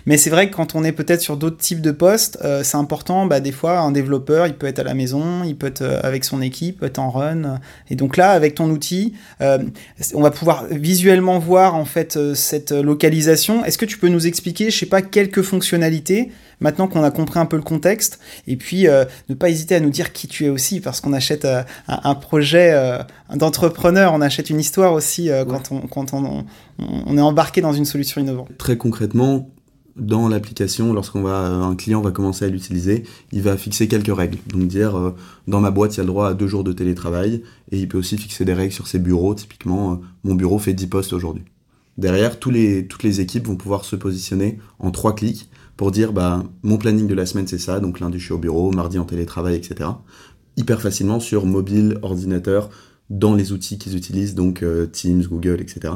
Mais 0.06 0.18
c'est 0.18 0.30
vrai 0.30 0.50
que 0.50 0.56
quand 0.56 0.76
on 0.76 0.84
est 0.84 0.92
peut-être 0.92 1.22
sur 1.22 1.38
d'autres 1.38 1.58
types 1.58 1.82
de 1.82 1.92
postes, 1.92 2.38
euh, 2.44 2.64
c'est 2.64 2.78
important, 2.78 3.26
bah, 3.26 3.40
des 3.40 3.52
fois, 3.52 3.80
un 3.80 3.92
développeur, 3.92 4.48
il 4.48 4.56
peut 4.56 4.68
être 4.68 4.80
à 4.80 4.84
la 4.84 4.94
maison, 4.94 5.44
il 5.44 5.56
peut 5.56 5.68
être 5.68 5.82
euh, 5.82 6.00
avec 6.04 6.26
son 6.26 6.42
équipe, 6.42 6.80
peut 6.80 6.88
être 6.88 7.00
en 7.00 7.10
run. 7.10 7.60
Et 7.90 7.96
donc 7.96 8.18
là, 8.18 8.32
avec 8.32 8.56
ton 8.56 8.70
outil, 8.70 9.14
on 9.40 10.22
va 10.22 10.32
pouvoir 10.32 10.66
visuellement 10.70 11.40
voir 11.40 11.76
en 11.76 11.86
fait 11.86 12.18
cette 12.34 12.72
localisation. 12.72 13.64
Est-ce 13.64 13.78
que 13.78 13.86
tu 13.86 13.98
peux 13.98 14.10
nous 14.10 14.28
expliquer, 14.28 14.70
je 14.70 14.78
sais 14.78 14.86
pas, 14.86 15.02
quelques 15.02 15.42
fonctionnalités 15.42 16.32
maintenant 16.60 16.88
qu'on 16.88 17.04
a 17.04 17.12
compris 17.12 17.40
un 17.40 17.46
peu 17.46 17.57
le 17.57 17.63
contexte, 17.63 18.19
et 18.48 18.56
puis 18.56 18.88
euh, 18.88 19.06
ne 19.30 19.36
pas 19.36 19.50
hésiter 19.50 19.75
à 19.75 19.80
nous 19.80 19.90
dire 19.90 20.13
qui 20.13 20.28
tu 20.28 20.46
es 20.46 20.50
aussi, 20.50 20.80
parce 20.80 21.02
qu'on 21.02 21.13
achète 21.13 21.46
euh, 21.46 21.63
un, 21.88 22.16
projet 22.16 22.72
euh, 22.74 23.00
d'entrepreneur, 23.34 24.13
on 24.13 24.22
achète 24.22 24.50
une 24.50 24.60
histoire 24.60 24.94
aussi 24.94 25.30
quand, 25.48 25.72
on, 25.72 25.81
quand 25.81 26.13
on, 26.13 26.46
on, 26.80 27.18
est 27.18 27.22
embarqué 27.22 27.62
dans 27.62 27.74
une 27.74 27.86
solution 27.86 28.22
innovante. 28.22 28.50
Très 28.57 28.78
concrètement, 28.78 29.50
dans 29.96 30.28
l'application, 30.28 30.94
lorsqu'on 30.94 31.22
va, 31.22 31.38
un 31.38 31.75
client 31.75 32.02
va 32.02 32.12
commencer 32.12 32.46
à 32.46 32.50
l'utiliser, 32.50 33.04
il 33.31 33.42
va 33.42 33.56
fixer 33.56 33.88
quelques 33.88 34.16
règles. 34.16 34.38
Donc 34.48 34.68
dire, 34.68 35.13
dans 35.48 35.62
ma 35.62 35.72
boîte, 35.72 35.96
il 35.96 35.98
y 35.98 36.00
a 36.02 36.04
le 36.04 36.07
droit 36.07 36.30
à 36.30 36.34
deux 36.34 36.48
jours 36.48 36.66
de 36.66 36.74
télétravail, 36.74 37.44
et 37.72 37.80
il 37.80 37.88
peut 37.88 37.98
aussi 37.98 38.18
fixer 38.18 38.44
des 38.44 38.54
règles 38.54 38.74
sur 38.74 38.88
ses 38.88 39.00
bureaux. 39.00 39.36
Typiquement, 39.36 40.02
mon 40.24 40.36
bureau 40.36 40.60
fait 40.60 40.74
10 40.74 40.88
postes 40.88 41.13
aujourd'hui. 41.13 41.44
Derrière, 41.98 42.40
tous 42.40 42.52
les, 42.52 42.88
toutes 42.88 43.04
les 43.04 43.22
équipes 43.22 43.48
vont 43.48 43.56
pouvoir 43.56 43.86
se 43.86 43.96
positionner 43.96 44.60
en 44.80 44.92
trois 44.92 45.16
clics 45.16 45.50
pour 45.77 45.92
dire 45.92 46.13
bah, 46.13 46.44
mon 46.63 46.77
planning 46.77 47.07
de 47.07 47.13
la 47.13 47.25
semaine 47.25 47.48
c'est 47.48 47.57
ça, 47.57 47.80
donc 47.80 48.00
lundi 48.00 48.19
je 48.19 48.25
suis 48.25 48.33
au 48.33 48.38
bureau, 48.38 48.72
mardi 48.72 49.00
en 49.00 49.06
télétravail, 49.06 49.56
etc. 49.56 49.89
Hyper 50.57 50.81
facilement 50.81 51.19
sur 51.19 51.45
mobile, 51.45 52.00
ordinateur, 52.01 52.69
dans 53.10 53.36
les 53.36 53.51
outils 53.51 53.77
qu'ils 53.77 53.95
utilisent, 53.95 54.36
donc 54.36 54.63
euh, 54.63 54.88
Teams, 54.88 55.24
Google, 55.24 55.62
etc. 55.62 55.94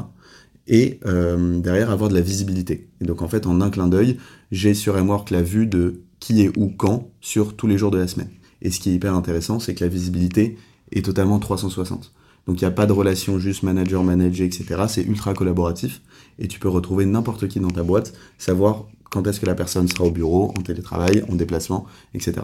Et 0.66 1.00
euh, 1.06 1.58
derrière 1.58 1.90
avoir 1.90 2.10
de 2.10 2.14
la 2.14 2.20
visibilité. 2.20 2.88
Et 3.00 3.04
donc 3.04 3.22
en 3.22 3.28
fait 3.28 3.46
en 3.46 3.60
un 3.60 3.70
clin 3.70 3.88
d'œil, 3.88 4.18
j'ai 4.52 4.74
sur 4.74 5.02
Mwork 5.02 5.30
la 5.30 5.42
vue 5.42 5.66
de 5.66 6.02
qui 6.20 6.42
est 6.42 6.56
où 6.56 6.68
quand 6.68 7.10
sur 7.20 7.56
tous 7.56 7.66
les 7.66 7.78
jours 7.78 7.90
de 7.90 7.98
la 7.98 8.06
semaine. 8.06 8.30
Et 8.62 8.70
ce 8.70 8.78
qui 8.78 8.90
est 8.90 8.94
hyper 8.94 9.14
intéressant, 9.14 9.58
c'est 9.58 9.74
que 9.74 9.82
la 9.82 9.88
visibilité 9.88 10.58
est 10.92 11.04
totalement 11.04 11.38
360. 11.38 12.12
Donc 12.46 12.60
il 12.60 12.64
n'y 12.64 12.68
a 12.68 12.72
pas 12.72 12.86
de 12.86 12.92
relation 12.92 13.38
juste 13.38 13.62
manager-manager, 13.62 14.46
etc. 14.46 14.84
C'est 14.88 15.02
ultra 15.02 15.34
collaboratif 15.34 16.02
et 16.38 16.48
tu 16.48 16.58
peux 16.58 16.68
retrouver 16.68 17.06
n'importe 17.06 17.48
qui 17.48 17.60
dans 17.60 17.70
ta 17.70 17.82
boîte, 17.82 18.12
savoir 18.38 18.86
quand 19.10 19.26
est-ce 19.26 19.40
que 19.40 19.46
la 19.46 19.54
personne 19.54 19.88
sera 19.88 20.04
au 20.04 20.10
bureau, 20.10 20.54
en 20.56 20.62
télétravail, 20.62 21.24
en 21.30 21.34
déplacement, 21.34 21.86
etc. 22.14 22.42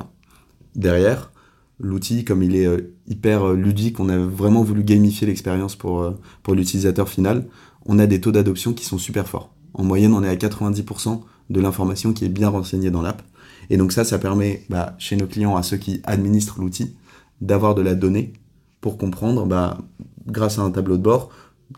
Derrière, 0.75 1.31
l'outil, 1.79 2.25
comme 2.25 2.43
il 2.43 2.57
est 2.57 2.67
euh, 2.67 2.95
hyper 3.07 3.49
euh, 3.49 3.57
ludique, 3.57 4.01
on 4.01 4.09
a 4.09 4.19
vraiment 4.19 4.63
voulu 4.63 4.85
gamifier 4.85 5.27
l'expérience 5.27 5.77
pour, 5.77 6.03
euh, 6.03 6.13
pour 6.43 6.55
l'utilisateur 6.55 7.09
final, 7.09 7.47
on 7.87 7.99
a 7.99 8.07
des 8.07 8.21
taux 8.21 8.33
d'adoption 8.33 8.73
qui 8.73 8.85
sont 8.85 8.99
super 8.99 9.29
forts. 9.29 9.55
En 9.75 9.85
moyenne, 9.85 10.13
on 10.13 10.23
est 10.23 10.29
à 10.29 10.37
90% 10.37 11.23
de 11.51 11.61
l'information 11.61 12.13
qui 12.13 12.25
est 12.25 12.31
bien 12.31 12.49
renseignée 12.49 12.91
dans 12.91 13.03
l'app. 13.03 13.23
Et 13.71 13.77
donc 13.77 13.93
ça, 13.93 14.05
ça 14.05 14.19
permet 14.19 14.65
bah, 14.69 14.95
chez 14.99 15.17
nos 15.17 15.27
clients, 15.27 15.57
à 15.57 15.63
ceux 15.63 15.77
qui 15.77 16.01
administrent 16.05 16.61
l'outil, 16.61 16.97
d'avoir 17.41 17.75
de 17.75 17.83
la 17.83 17.95
donnée 17.95 18.33
pour 18.81 18.99
comprendre, 18.99 19.47
bah, 19.47 19.79
grâce 20.27 20.59
à 20.59 20.63
un 20.63 20.71
tableau 20.71 20.97
de 20.97 21.03
bord, 21.03 21.31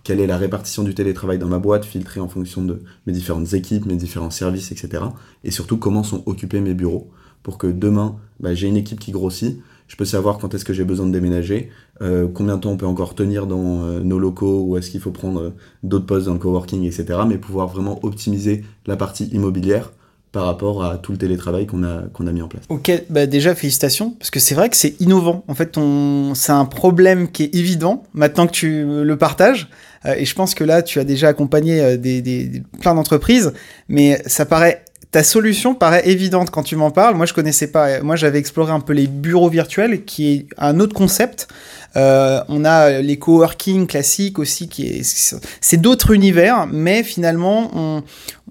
quelle 0.03 0.21
est 0.21 0.27
la 0.27 0.37
répartition 0.37 0.83
du 0.83 0.95
télétravail 0.95 1.39
dans 1.39 1.49
ma 1.49 1.59
boîte, 1.59 1.85
filtrée 1.85 2.21
en 2.21 2.29
fonction 2.29 2.63
de 2.63 2.83
mes 3.07 3.13
différentes 3.13 3.53
équipes, 3.55 3.87
mes 3.87 3.97
différents 3.97 4.31
services, 4.31 4.73
etc. 4.73 5.05
Et 5.45 5.51
surtout, 5.51 5.79
comment 5.79 6.03
sont 6.03 6.23
occupés 6.27 6.61
mes 6.61 6.75
bureaux 6.75 7.11
pour 7.43 7.57
que 7.59 7.67
demain, 7.67 8.17
bah, 8.41 8.55
j'ai 8.55 8.69
une 8.69 8.77
équipe 8.77 9.01
qui 9.01 9.13
grossit, 9.13 9.61
je 9.87 9.97
peux 9.97 10.05
savoir 10.05 10.39
quand 10.39 10.55
est-ce 10.55 10.67
que 10.67 10.75
j'ai 10.75 10.85
besoin 10.85 11.07
de 11.07 11.13
déménager, 11.13 11.71
euh, 12.03 12.29
combien 12.33 12.57
de 12.57 12.61
temps 12.61 12.71
on 12.71 12.77
peut 12.77 12.87
encore 12.87 13.15
tenir 13.15 13.47
dans 13.47 13.85
euh, 13.85 14.01
nos 14.01 14.19
locaux, 14.19 14.63
ou 14.65 14.77
est-ce 14.77 14.91
qu'il 14.91 15.01
faut 15.01 15.11
prendre 15.11 15.41
euh, 15.41 15.51
d'autres 15.83 16.05
postes 16.05 16.27
dans 16.27 16.35
le 16.35 16.39
coworking, 16.39 16.85
etc. 16.85 17.21
Mais 17.27 17.39
pouvoir 17.39 17.69
vraiment 17.69 17.99
optimiser 18.05 18.65
la 18.87 18.97
partie 18.97 19.25
immobilière 19.29 19.93
par 20.33 20.45
rapport 20.45 20.85
à 20.85 20.99
tout 20.99 21.13
le 21.13 21.19
télétravail 21.19 21.67
qu'on 21.67 21.85
a, 21.85 22.03
qu'on 22.13 22.27
a 22.27 22.33
mis 22.33 22.43
en 22.43 22.49
place. 22.49 22.65
Ok, 22.69 22.91
bah 23.11 23.27
déjà 23.27 23.55
félicitations, 23.55 24.11
parce 24.11 24.31
que 24.31 24.41
c'est 24.41 24.55
vrai 24.55 24.69
que 24.69 24.77
c'est 24.77 25.01
innovant. 25.01 25.45
En 25.49 25.55
fait, 25.55 25.79
on... 25.79 26.35
c'est 26.35 26.53
un 26.53 26.65
problème 26.65 27.31
qui 27.31 27.45
est 27.45 27.55
évident 27.55 28.05
maintenant 28.15 28.47
que 28.47 28.53
tu 28.53 28.85
le 28.85 29.17
partages. 29.17 29.69
Euh, 30.07 30.15
et 30.17 30.25
je 30.25 30.35
pense 30.35 30.55
que 30.55 30.65
là, 30.65 30.83
tu 30.83 31.01
as 31.01 31.05
déjà 31.05 31.29
accompagné 31.29 31.81
euh, 31.81 31.97
des, 31.97 32.23
des, 32.23 32.63
plein 32.81 32.95
d'entreprises, 32.95 33.53
mais 33.89 34.23
ça 34.27 34.47
paraît 34.47 34.85
ta 35.11 35.23
solution 35.23 35.75
paraît 35.75 36.07
évidente 36.09 36.51
quand 36.51 36.63
tu 36.63 36.77
m'en 36.77 36.91
parles. 36.91 37.15
Moi, 37.15 37.27
je 37.27 37.33
connaissais 37.33 37.71
pas. 37.71 38.01
Moi, 38.03 38.17
j'avais 38.17 38.39
exploré 38.39 38.73
un 38.73 38.81
peu 38.81 38.93
les 38.93 39.07
bureaux 39.07 39.49
virtuels, 39.49 40.05
qui 40.05 40.33
est 40.33 40.47
un 40.59 40.81
autre 40.81 40.95
concept. 40.95 41.49
Euh, 41.97 42.43
on 42.49 42.65
a 42.65 43.01
les 43.01 43.19
coworking 43.19 43.87
classiques 43.87 44.39
aussi, 44.39 44.69
qui 44.69 44.87
est 44.87 45.37
c'est 45.61 45.81
d'autres 45.81 46.13
univers, 46.13 46.67
mais 46.67 47.03
finalement, 47.03 47.71
on, 47.75 48.03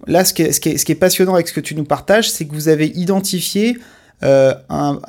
là, 0.08 0.26
ce 0.26 0.34
qui, 0.34 0.42
est, 0.42 0.52
ce, 0.52 0.60
qui 0.60 0.70
est, 0.70 0.78
ce 0.78 0.86
qui 0.86 0.92
est 0.92 0.96
passionnant 0.96 1.36
avec 1.36 1.48
ce 1.48 1.54
que 1.54 1.60
tu 1.60 1.76
nous 1.76 1.84
partages, 1.84 2.32
c'est 2.32 2.46
que 2.46 2.54
vous 2.54 2.70
avez 2.70 2.88
identifié 2.88 3.78
euh, 4.24 4.56
un, 4.70 5.00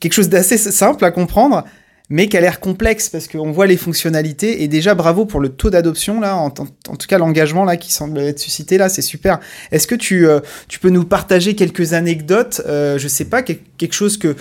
quelque 0.00 0.12
chose 0.12 0.28
d'assez 0.28 0.58
simple 0.58 1.04
à 1.04 1.10
comprendre, 1.10 1.64
mais 2.12 2.28
qui 2.28 2.36
a 2.36 2.42
l'air 2.42 2.60
complexe 2.60 3.08
parce 3.08 3.26
qu'on 3.26 3.52
voit 3.52 3.66
les 3.66 3.78
fonctionnalités 3.78 4.62
et 4.62 4.68
déjà 4.68 4.94
bravo 4.94 5.24
pour 5.24 5.40
le 5.40 5.48
taux 5.48 5.70
d'adoption 5.70 6.20
là, 6.20 6.36
en, 6.36 6.50
tout 6.50 7.06
cas 7.08 7.16
l'engagement 7.16 7.64
là 7.64 7.78
qui 7.78 7.90
semble 7.90 8.18
être 8.18 8.38
suscité 8.38 8.76
là, 8.76 8.90
c'est 8.90 9.00
super. 9.00 9.40
Est-ce 9.70 9.86
que 9.86 9.94
tu, 9.94 10.28
euh, 10.28 10.40
tu 10.68 10.78
peux 10.78 10.90
nous 10.90 11.04
partager 11.04 11.54
quelques 11.54 11.94
anecdotes, 11.94 12.60
euh, 12.66 12.98
je 12.98 13.08
sais 13.08 13.24
pas, 13.24 13.42
quelque 13.42 13.94
chose 13.94 14.18
que 14.18 14.36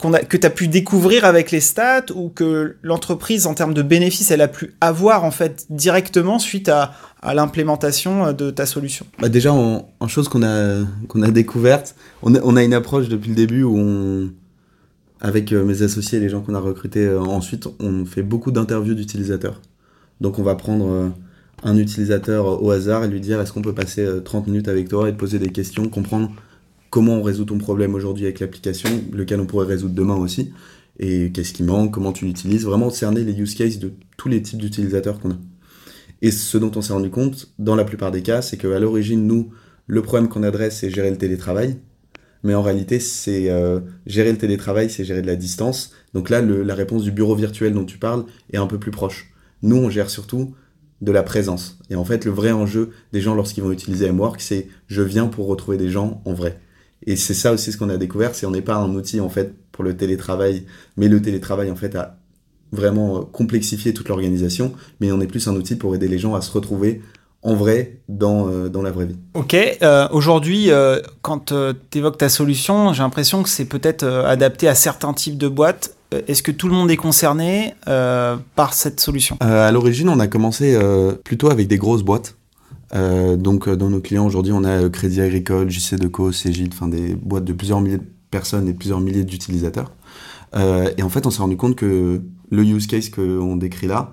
que 0.00 0.36
tu 0.36 0.46
as 0.46 0.50
pu 0.50 0.68
découvrir 0.68 1.24
avec 1.24 1.50
les 1.50 1.58
stats 1.58 2.12
ou 2.14 2.28
que 2.28 2.76
l'entreprise, 2.84 3.48
en 3.48 3.54
termes 3.54 3.74
de 3.74 3.82
bénéfices, 3.82 4.30
elle 4.30 4.42
a 4.42 4.46
pu 4.46 4.76
avoir 4.80 5.24
en 5.24 5.32
fait 5.32 5.66
directement 5.70 6.38
suite 6.38 6.68
à, 6.68 6.92
l'implémentation 7.34 8.32
de 8.32 8.52
ta 8.52 8.64
solution? 8.64 9.06
Bah 9.18 9.28
Déjà, 9.28 9.52
en, 9.52 9.88
chose 10.06 10.28
qu'on 10.28 10.44
a, 10.44 10.84
qu'on 11.08 11.22
a 11.22 11.32
découverte, 11.32 11.96
on 12.22 12.36
a, 12.36 12.38
on 12.44 12.54
a, 12.54 12.62
une 12.62 12.74
approche 12.74 13.08
depuis 13.08 13.30
le 13.30 13.34
début 13.34 13.64
où 13.64 13.76
on, 13.76 14.30
avec 15.20 15.52
euh, 15.52 15.64
mes 15.64 15.82
associés 15.82 16.18
et 16.18 16.20
les 16.20 16.28
gens 16.28 16.40
qu'on 16.40 16.54
a 16.54 16.60
recrutés 16.60 17.06
euh, 17.06 17.20
ensuite, 17.20 17.68
on 17.80 18.04
fait 18.04 18.22
beaucoup 18.22 18.50
d'interviews 18.50 18.94
d'utilisateurs. 18.94 19.60
Donc 20.20 20.38
on 20.38 20.42
va 20.42 20.54
prendre 20.54 20.86
euh, 20.86 21.08
un 21.62 21.76
utilisateur 21.76 22.62
au 22.62 22.70
hasard 22.70 23.04
et 23.04 23.08
lui 23.08 23.20
dire 23.20 23.40
est-ce 23.40 23.52
qu'on 23.52 23.62
peut 23.62 23.74
passer 23.74 24.06
30 24.24 24.46
minutes 24.46 24.68
avec 24.68 24.88
toi 24.88 25.08
et 25.08 25.12
te 25.12 25.18
poser 25.18 25.38
des 25.38 25.50
questions, 25.50 25.88
comprendre 25.88 26.30
comment 26.90 27.14
on 27.14 27.22
résout 27.22 27.44
ton 27.44 27.58
problème 27.58 27.94
aujourd'hui 27.94 28.24
avec 28.24 28.40
l'application, 28.40 28.88
lequel 29.12 29.40
on 29.40 29.46
pourrait 29.46 29.66
résoudre 29.66 29.94
demain 29.94 30.16
aussi, 30.16 30.52
et 30.98 31.30
qu'est-ce 31.32 31.52
qui 31.52 31.62
manque, 31.62 31.92
comment 31.92 32.12
tu 32.12 32.24
l'utilises, 32.24 32.64
vraiment 32.64 32.90
cerner 32.90 33.24
les 33.24 33.38
use 33.38 33.54
cases 33.54 33.78
de 33.78 33.92
tous 34.16 34.28
les 34.28 34.40
types 34.40 34.58
d'utilisateurs 34.58 35.20
qu'on 35.20 35.32
a. 35.32 35.38
Et 36.22 36.30
ce 36.30 36.58
dont 36.58 36.70
on 36.74 36.82
s'est 36.82 36.92
rendu 36.92 37.10
compte, 37.10 37.52
dans 37.58 37.76
la 37.76 37.84
plupart 37.84 38.10
des 38.10 38.22
cas, 38.22 38.42
c'est 38.42 38.56
qu'à 38.56 38.78
l'origine, 38.78 39.26
nous, 39.26 39.50
le 39.86 40.02
problème 40.02 40.28
qu'on 40.28 40.42
adresse, 40.42 40.78
c'est 40.78 40.90
gérer 40.90 41.10
le 41.10 41.18
télétravail. 41.18 41.76
Mais 42.42 42.54
en 42.54 42.62
réalité, 42.62 43.00
c'est 43.00 43.50
euh, 43.50 43.80
gérer 44.06 44.30
le 44.32 44.38
télétravail, 44.38 44.90
c'est 44.90 45.04
gérer 45.04 45.22
de 45.22 45.26
la 45.26 45.36
distance. 45.36 45.92
Donc 46.14 46.30
là, 46.30 46.40
la 46.40 46.74
réponse 46.74 47.02
du 47.02 47.10
bureau 47.10 47.34
virtuel 47.34 47.72
dont 47.72 47.84
tu 47.84 47.98
parles 47.98 48.24
est 48.52 48.58
un 48.58 48.66
peu 48.66 48.78
plus 48.78 48.90
proche. 48.90 49.32
Nous, 49.62 49.76
on 49.76 49.90
gère 49.90 50.10
surtout 50.10 50.54
de 51.00 51.12
la 51.12 51.22
présence. 51.22 51.78
Et 51.90 51.96
en 51.96 52.04
fait, 52.04 52.24
le 52.24 52.30
vrai 52.30 52.52
enjeu 52.52 52.90
des 53.12 53.20
gens 53.20 53.34
lorsqu'ils 53.34 53.62
vont 53.62 53.72
utiliser 53.72 54.10
MWork, 54.10 54.40
c'est 54.40 54.68
je 54.86 55.02
viens 55.02 55.26
pour 55.26 55.46
retrouver 55.46 55.76
des 55.76 55.90
gens 55.90 56.22
en 56.24 56.32
vrai. 56.32 56.60
Et 57.06 57.16
c'est 57.16 57.34
ça 57.34 57.52
aussi 57.52 57.72
ce 57.72 57.78
qu'on 57.78 57.88
a 57.88 57.96
découvert, 57.96 58.34
c'est 58.34 58.46
on 58.46 58.50
n'est 58.50 58.62
pas 58.62 58.74
un 58.74 58.94
outil 58.94 59.20
en 59.20 59.28
fait 59.28 59.54
pour 59.70 59.84
le 59.84 59.96
télétravail, 59.96 60.64
mais 60.96 61.08
le 61.08 61.22
télétravail 61.22 61.70
en 61.70 61.76
fait 61.76 61.94
a 61.94 62.18
vraiment 62.72 63.24
complexifié 63.24 63.94
toute 63.94 64.08
l'organisation, 64.08 64.74
mais 65.00 65.12
on 65.12 65.20
est 65.20 65.26
plus 65.26 65.46
un 65.48 65.54
outil 65.54 65.76
pour 65.76 65.94
aider 65.94 66.08
les 66.08 66.18
gens 66.18 66.34
à 66.34 66.40
se 66.40 66.50
retrouver 66.50 67.00
en 67.42 67.54
vrai 67.54 68.00
dans, 68.08 68.48
euh, 68.48 68.68
dans 68.68 68.82
la 68.82 68.90
vraie 68.90 69.06
vie. 69.06 69.16
Ok, 69.34 69.54
euh, 69.54 70.08
aujourd'hui, 70.10 70.70
euh, 70.70 71.00
quand 71.22 71.52
tu 71.90 71.98
évoques 71.98 72.18
ta 72.18 72.28
solution, 72.28 72.92
j'ai 72.92 73.02
l'impression 73.02 73.42
que 73.42 73.48
c'est 73.48 73.64
peut-être 73.64 74.04
adapté 74.04 74.68
à 74.68 74.74
certains 74.74 75.12
types 75.12 75.38
de 75.38 75.48
boîtes. 75.48 75.94
Est-ce 76.26 76.42
que 76.42 76.52
tout 76.52 76.68
le 76.68 76.74
monde 76.74 76.90
est 76.90 76.96
concerné 76.96 77.74
par 77.84 78.72
cette 78.72 78.98
solution? 79.00 79.36
À 79.40 79.70
l'origine, 79.70 80.08
on 80.08 80.20
a 80.20 80.26
commencé 80.26 80.78
plutôt 81.22 81.50
avec 81.50 81.68
des 81.68 81.76
grosses 81.76 82.02
boîtes. 82.02 82.34
Euh, 82.94 83.36
donc 83.36 83.68
dans 83.68 83.90
nos 83.90 84.00
clients 84.00 84.26
aujourd'hui, 84.26 84.52
on 84.52 84.64
a 84.64 84.84
euh, 84.84 84.88
Crédit 84.88 85.20
Agricole, 85.20 85.70
JC 85.70 85.96
Deco, 85.96 86.32
Cégide, 86.32 86.72
enfin 86.72 86.88
des 86.88 87.14
boîtes 87.14 87.44
de 87.44 87.52
plusieurs 87.52 87.80
milliers 87.80 87.98
de 87.98 88.06
personnes 88.30 88.68
et 88.68 88.72
plusieurs 88.72 89.00
milliers 89.00 89.24
d'utilisateurs. 89.24 89.92
et 90.54 91.02
en 91.02 91.08
fait, 91.08 91.26
on 91.26 91.30
s'est 91.30 91.42
rendu 91.42 91.56
compte 91.56 91.76
que 91.76 92.22
le 92.50 92.64
use 92.64 92.86
case 92.86 93.10
qu'on 93.10 93.56
décrit 93.56 93.86
là, 93.86 94.10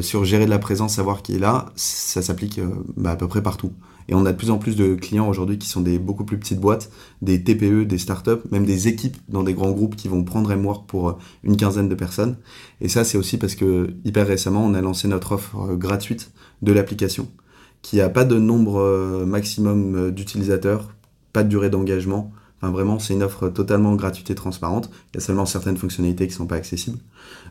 sur 0.00 0.24
gérer 0.24 0.44
de 0.44 0.50
la 0.50 0.58
présence, 0.58 0.96
savoir 0.96 1.22
qui 1.22 1.36
est 1.36 1.38
là, 1.38 1.66
ça 1.76 2.20
s'applique 2.20 2.60
bah, 2.96 3.12
à 3.12 3.16
peu 3.16 3.28
près 3.28 3.42
partout. 3.42 3.72
Et 4.08 4.14
on 4.14 4.24
a 4.26 4.32
de 4.32 4.36
plus 4.36 4.50
en 4.50 4.58
plus 4.58 4.74
de 4.74 4.94
clients 4.94 5.28
aujourd'hui 5.28 5.58
qui 5.58 5.68
sont 5.68 5.82
des 5.82 5.98
beaucoup 5.98 6.24
plus 6.24 6.38
petites 6.38 6.58
boîtes, 6.58 6.90
des 7.22 7.44
TPE, 7.44 7.84
des 7.84 7.98
startups, 7.98 8.42
même 8.50 8.64
des 8.64 8.88
équipes 8.88 9.16
dans 9.28 9.42
des 9.42 9.54
grands 9.54 9.70
groupes 9.70 9.96
qui 9.96 10.08
vont 10.08 10.24
prendre 10.24 10.52
MWork 10.54 10.86
pour 10.88 11.18
une 11.44 11.56
quinzaine 11.56 11.88
de 11.88 11.94
personnes. 11.94 12.36
Et 12.80 12.88
ça, 12.88 13.04
c'est 13.04 13.18
aussi 13.18 13.36
parce 13.36 13.54
que 13.54 13.94
hyper 14.04 14.26
récemment, 14.26 14.64
on 14.64 14.74
a 14.74 14.80
lancé 14.80 15.08
notre 15.08 15.32
offre 15.32 15.74
gratuite 15.76 16.32
de 16.62 16.72
l'application 16.72 17.28
qui 17.82 18.00
a 18.00 18.08
pas 18.08 18.24
de 18.24 18.38
nombre 18.38 18.80
euh, 18.80 19.24
maximum 19.24 19.94
euh, 19.94 20.10
d'utilisateurs, 20.10 20.90
pas 21.32 21.42
de 21.42 21.48
durée 21.48 21.70
d'engagement. 21.70 22.32
Enfin, 22.60 22.72
vraiment, 22.72 22.98
c'est 22.98 23.14
une 23.14 23.22
offre 23.22 23.48
totalement 23.48 23.94
gratuite 23.94 24.30
et 24.30 24.34
transparente. 24.34 24.90
Il 25.12 25.16
y 25.16 25.18
a 25.18 25.20
seulement 25.20 25.46
certaines 25.46 25.76
fonctionnalités 25.76 26.26
qui 26.26 26.34
sont 26.34 26.46
pas 26.46 26.56
accessibles. 26.56 26.98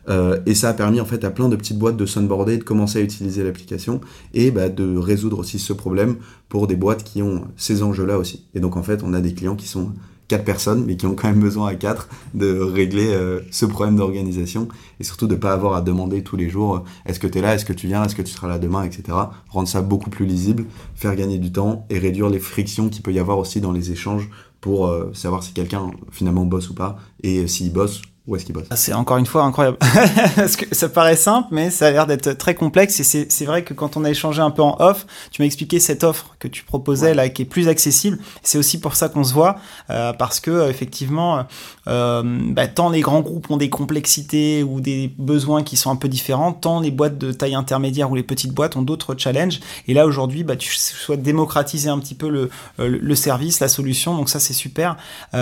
Euh, 0.08 0.38
et 0.46 0.54
ça 0.54 0.68
a 0.68 0.74
permis 0.74 1.00
en 1.00 1.04
fait 1.04 1.24
à 1.24 1.30
plein 1.30 1.48
de 1.48 1.56
petites 1.56 1.78
boîtes 1.78 1.96
de 1.96 2.06
sunboarder, 2.06 2.58
de 2.58 2.64
commencer 2.64 2.98
à 2.98 3.02
utiliser 3.02 3.42
l'application 3.42 4.00
et 4.34 4.50
bah, 4.50 4.68
de 4.68 4.96
résoudre 4.96 5.38
aussi 5.38 5.58
ce 5.58 5.72
problème 5.72 6.16
pour 6.48 6.66
des 6.66 6.76
boîtes 6.76 7.04
qui 7.04 7.22
ont 7.22 7.46
ces 7.56 7.82
enjeux-là 7.82 8.18
aussi. 8.18 8.46
Et 8.54 8.60
donc 8.60 8.76
en 8.76 8.82
fait, 8.82 9.02
on 9.02 9.14
a 9.14 9.20
des 9.20 9.34
clients 9.34 9.56
qui 9.56 9.68
sont 9.68 9.92
quatre 10.28 10.44
personnes, 10.44 10.84
mais 10.86 10.96
qui 10.96 11.06
ont 11.06 11.14
quand 11.14 11.28
même 11.28 11.40
besoin 11.40 11.68
à 11.68 11.74
quatre 11.74 12.08
de 12.34 12.58
régler 12.58 13.08
euh, 13.08 13.40
ce 13.50 13.64
problème 13.64 13.96
d'organisation 13.96 14.68
et 15.00 15.04
surtout 15.04 15.26
de 15.26 15.34
pas 15.34 15.54
avoir 15.54 15.74
à 15.74 15.80
demander 15.80 16.22
tous 16.22 16.36
les 16.36 16.50
jours 16.50 16.76
euh, 16.76 16.80
est-ce 17.06 17.18
que 17.18 17.26
tu 17.26 17.38
es 17.38 17.40
là, 17.40 17.54
est-ce 17.54 17.64
que 17.64 17.72
tu 17.72 17.86
viens, 17.86 18.04
est-ce 18.04 18.14
que 18.14 18.22
tu 18.22 18.32
seras 18.32 18.46
là 18.46 18.58
demain, 18.58 18.84
etc. 18.84 19.16
Rendre 19.48 19.68
ça 19.68 19.80
beaucoup 19.80 20.10
plus 20.10 20.26
lisible, 20.26 20.66
faire 20.94 21.16
gagner 21.16 21.38
du 21.38 21.50
temps 21.50 21.86
et 21.88 21.98
réduire 21.98 22.28
les 22.28 22.38
frictions 22.38 22.90
qu'il 22.90 23.02
peut 23.02 23.12
y 23.12 23.18
avoir 23.18 23.38
aussi 23.38 23.60
dans 23.62 23.72
les 23.72 23.90
échanges 23.90 24.28
pour 24.60 24.86
euh, 24.86 25.12
savoir 25.14 25.42
si 25.42 25.52
quelqu'un 25.52 25.90
finalement 26.10 26.44
bosse 26.44 26.70
ou 26.70 26.74
pas 26.74 26.98
et 27.22 27.46
s'il 27.46 27.72
bosse 27.72 28.02
où 28.28 28.36
est-ce 28.36 28.44
qu'il 28.44 28.54
bosse? 28.54 28.66
Ah, 28.68 28.76
C'est 28.76 28.92
encore 28.92 29.16
une 29.16 29.26
fois 29.26 29.42
incroyable. 29.42 29.78
Parce 30.36 30.56
que 30.56 30.72
ça 30.74 30.90
paraît 30.90 31.16
simple, 31.16 31.48
mais 31.50 31.70
ça 31.70 31.86
a 31.86 31.90
l'air 31.90 32.06
d'être 32.06 32.32
très 32.34 32.54
complexe. 32.54 33.00
Et 33.00 33.26
c'est 33.28 33.44
vrai 33.46 33.64
que 33.64 33.72
quand 33.72 33.96
on 33.96 34.04
a 34.04 34.10
échangé 34.10 34.42
un 34.42 34.50
peu 34.50 34.60
en 34.62 34.76
off, 34.80 35.06
tu 35.30 35.40
m'as 35.40 35.46
expliqué 35.46 35.80
cette 35.80 36.04
offre 36.04 36.36
que 36.38 36.46
tu 36.46 36.62
proposais 36.62 37.14
là, 37.14 37.30
qui 37.30 37.42
est 37.42 37.46
plus 37.46 37.68
accessible. 37.68 38.18
C'est 38.42 38.58
aussi 38.58 38.80
pour 38.80 38.96
ça 38.96 39.08
qu'on 39.08 39.24
se 39.24 39.32
voit, 39.32 39.56
euh, 39.88 40.12
parce 40.12 40.40
que 40.40 40.50
euh, 40.50 40.68
effectivement, 40.68 41.46
euh, 41.86 42.22
bah, 42.52 42.68
tant 42.68 42.90
les 42.90 43.00
grands 43.00 43.22
groupes 43.22 43.50
ont 43.50 43.56
des 43.56 43.70
complexités 43.70 44.62
ou 44.62 44.82
des 44.82 45.10
besoins 45.18 45.62
qui 45.62 45.78
sont 45.78 45.90
un 45.90 45.96
peu 45.96 46.08
différents, 46.08 46.52
tant 46.52 46.80
les 46.80 46.90
boîtes 46.90 47.16
de 47.16 47.32
taille 47.32 47.54
intermédiaire 47.54 48.10
ou 48.10 48.14
les 48.14 48.22
petites 48.22 48.52
boîtes 48.52 48.76
ont 48.76 48.82
d'autres 48.82 49.14
challenges. 49.16 49.60
Et 49.86 49.94
là 49.94 50.06
aujourd'hui, 50.06 50.44
bah, 50.44 50.56
tu 50.56 50.74
souhaites 50.74 51.22
démocratiser 51.22 51.88
un 51.88 51.98
petit 51.98 52.14
peu 52.14 52.28
le, 52.28 52.50
le, 52.78 53.14
service, 53.14 53.60
la 53.60 53.68
solution. 53.68 54.14
Donc 54.14 54.28
ça 54.28 54.38
c'est 54.38 54.52
super. 54.52 54.98
et 55.32 55.38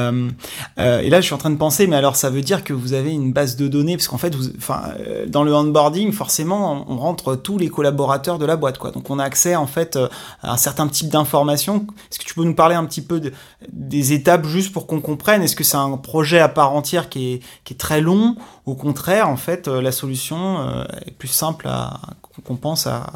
là 0.77 1.21
je 1.21 1.23
suis 1.23 1.35
en 1.35 1.39
train 1.39 1.51
de 1.51 1.57
penser, 1.57 1.89
mais 1.89 1.97
alors 1.97 2.15
ça 2.15 2.31
veut 2.31 2.43
dire 2.43 2.63
que 2.63 2.76
vous 2.77 2.93
avez 2.93 3.13
une 3.13 3.33
base 3.33 3.57
de 3.57 3.69
données, 3.69 3.97
parce 3.97 4.09
qu'en 4.09 4.19
fait, 4.19 4.35
enfin, 4.57 4.83
euh, 5.01 5.27
dans 5.27 5.43
le 5.43 5.55
onboarding, 5.55 6.13
forcément, 6.13 6.85
on, 6.89 6.97
rentre 6.97 7.37
tous 7.37 7.59
les 7.59 7.69
collaborateurs 7.69 8.39
de 8.39 8.47
la 8.47 8.57
boîte, 8.57 8.79
quoi. 8.79 8.91
Donc, 8.91 9.11
on 9.11 9.19
a 9.19 9.25
accès 9.25 9.57
en 9.57 9.67
fait 9.67 9.97
euh, 9.97 10.09
à 10.43 10.53
un 10.53 10.57
certain 10.57 10.89
type 10.89 11.09
d'informations. 11.09 11.87
Est-ce 12.11 12.19
que 12.19 12.25
tu 12.25 12.35
peux 12.35 12.45
nous 12.45 12.55
parler 12.55 12.75
un 12.75 12.85
petit 12.85 13.01
peu 13.01 13.21
de, 13.21 13.33
des 13.73 14.13
étapes 14.13 14.47
juste 14.47 14.73
pour 14.73 14.87
qu'on 14.87 15.01
comprenne 15.01 15.43
Est-ce 15.43 15.57
que 15.57 15.65
c'est 15.65 15.77
un 15.77 15.97
projet 15.97 16.39
à 16.39 16.49
part 16.49 16.73
entière 16.73 17.09
qui 17.09 17.35
est, 17.35 17.41
qui 17.65 17.75
est 17.75 17.77
très 17.77 18.01
long 18.01 18.37
Au 18.67 18.75
contraire, 18.75 19.29
en 19.29 19.37
fait, 19.37 19.69
euh, 19.69 19.81
la 19.81 19.93
solution 19.93 20.37
est 21.07 21.13
plus 21.13 21.29
simple 21.29 21.69
qu'on 22.45 22.57
pense 22.57 22.87
à, 22.87 23.07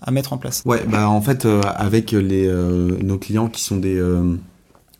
à, 0.00 0.10
mettre 0.10 0.32
en 0.32 0.38
place? 0.38 0.62
Ouais, 0.66 0.84
bah 0.88 1.08
en 1.08 1.20
fait, 1.20 1.46
avec 1.46 2.12
les, 2.12 2.48
nos 2.48 3.18
clients 3.18 3.48
qui 3.48 3.62
sont 3.62 3.76
des, 3.76 4.02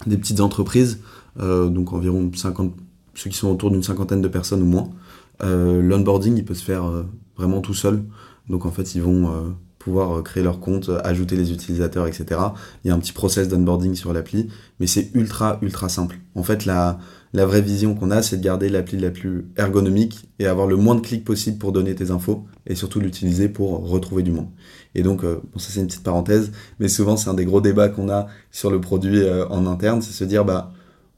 des 0.07 0.17
petites 0.17 0.41
entreprises, 0.41 1.01
donc 1.39 1.93
environ 1.93 2.31
50 2.35 2.73
ceux 3.17 3.31
qui 3.31 3.37
sont 3.37 3.49
autour 3.49 3.71
d'une 3.71 3.83
cinquantaine 3.83 4.21
de 4.21 4.29
personnes 4.29 4.63
ou 4.63 4.67
moins. 4.67 4.91
Euh, 5.43 5.83
L'onboarding, 5.83 6.37
il 6.37 6.45
peut 6.45 6.55
se 6.55 6.65
faire 6.65 6.85
euh, 6.85 7.05
vraiment 7.37 7.61
tout 7.61 7.75
seul. 7.75 8.05
Donc 8.49 8.67
en 8.67 8.71
fait, 8.71 8.95
ils 8.95 9.03
vont 9.03 9.29
euh, 9.29 9.41
pouvoir 9.79 10.23
créer 10.23 10.43
leur 10.43 10.61
compte, 10.61 10.91
ajouter 11.03 11.37
les 11.37 11.53
utilisateurs, 11.53 12.07
etc. 12.07 12.41
Il 12.85 12.89
y 12.89 12.91
a 12.91 12.95
un 12.95 12.99
petit 12.99 13.13
process 13.13 13.49
d'onboarding 13.49 13.95
sur 13.95 14.13
l'appli, 14.13 14.49
mais 14.79 14.87
c'est 14.87 15.11
ultra, 15.15 15.59
ultra 15.63 15.89
simple. 15.89 16.19
En 16.35 16.43
fait, 16.43 16.65
la, 16.65 16.99
la 17.33 17.47
vraie 17.47 17.63
vision 17.63 17.95
qu'on 17.95 18.11
a, 18.11 18.23
c'est 18.23 18.37
de 18.37 18.43
garder 18.43 18.69
l'appli 18.69 18.99
la 18.99 19.11
plus 19.11 19.47
ergonomique 19.57 20.29
et 20.39 20.47
avoir 20.47 20.67
le 20.67 20.77
moins 20.77 20.95
de 20.95 21.01
clics 21.01 21.25
possible 21.25 21.59
pour 21.59 21.73
donner 21.73 21.95
tes 21.95 22.11
infos 22.11 22.47
et 22.67 22.75
surtout 22.75 23.01
l'utiliser 23.01 23.49
pour 23.49 23.89
retrouver 23.89 24.23
du 24.23 24.31
monde. 24.31 24.49
Et 24.95 25.03
donc, 25.03 25.23
ça 25.23 25.71
c'est 25.71 25.81
une 25.81 25.87
petite 25.87 26.03
parenthèse, 26.03 26.53
mais 26.81 26.89
souvent 26.89 27.17
c'est 27.17 27.29
un 27.29 27.35
des 27.35 27.45
gros 27.45 27.61
débats 27.61 27.89
qu'on 27.89 28.09
a 28.09 28.29
sur 28.51 28.71
le 28.71 28.81
produit 28.81 29.23
en 29.51 29.67
interne, 29.67 30.01
c'est 30.01 30.13
se 30.13 30.25
dire, 30.25 30.45
bah, 30.45 30.73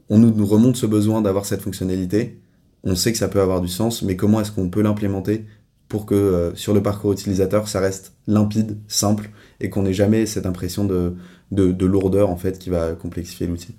on 0.09 0.17
nous, 0.17 0.45
remonte 0.45 0.75
ce 0.75 0.85
besoin 0.85 1.21
d'avoir 1.21 1.45
cette 1.45 1.61
fonctionnalité. 1.61 2.39
On 2.83 2.95
sait 2.95 3.11
que 3.11 3.17
ça 3.17 3.27
peut 3.27 3.41
avoir 3.41 3.61
du 3.61 3.67
sens, 3.67 4.01
mais 4.01 4.15
comment 4.15 4.41
est-ce 4.41 4.51
qu'on 4.51 4.69
peut 4.69 4.81
l'implémenter 4.81 5.45
pour 5.87 6.05
que 6.05 6.15
euh, 6.15 6.55
sur 6.55 6.73
le 6.73 6.83
parcours 6.83 7.11
utilisateur, 7.11 7.67
ça 7.67 7.79
reste 7.79 8.13
limpide, 8.27 8.77
simple, 8.87 9.31
et 9.59 9.69
qu'on 9.69 9.83
n'ait 9.83 9.93
jamais 9.93 10.25
cette 10.27 10.45
impression 10.45 10.85
de, 10.85 11.15
de, 11.51 11.85
lourdeur 11.85 12.29
en 12.29 12.37
fait 12.37 12.59
qui 12.59 12.69
va 12.69 12.93
complexifier 12.93 13.47
l'outil. 13.47 13.75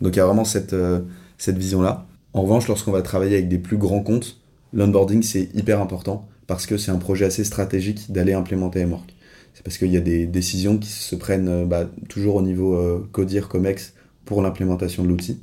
Donc 0.00 0.14
il 0.14 0.18
y 0.18 0.22
a 0.22 0.26
vraiment 0.26 0.44
cette, 0.44 0.74
euh, 0.74 1.00
cette 1.38 1.56
vision-là. 1.56 2.06
En 2.34 2.42
revanche, 2.42 2.68
lorsqu'on 2.68 2.92
va 2.92 3.00
travailler 3.00 3.36
avec 3.36 3.48
des 3.48 3.58
plus 3.58 3.78
grands 3.78 4.02
comptes, 4.02 4.40
l'onboarding 4.74 5.22
c'est 5.22 5.48
hyper 5.54 5.80
important 5.80 6.28
parce 6.46 6.66
que 6.66 6.76
c'est 6.76 6.90
un 6.90 6.98
projet 6.98 7.24
assez 7.24 7.44
stratégique 7.44 8.12
d'aller 8.12 8.34
implémenter 8.34 8.84
MWork. 8.84 9.14
C'est 9.54 9.62
parce 9.62 9.78
qu'il 9.78 9.90
y 9.90 9.96
a 9.96 10.00
des 10.00 10.26
décisions 10.26 10.76
qui 10.76 10.90
se 10.90 11.16
prennent 11.16 11.48
euh, 11.48 11.64
bah, 11.64 11.88
toujours 12.10 12.34
au 12.36 12.42
niveau 12.42 13.06
CODIR, 13.12 13.48
COMEX 13.48 13.94
pour 14.26 14.42
l'implémentation 14.42 15.02
de 15.02 15.08
l'outil. 15.08 15.40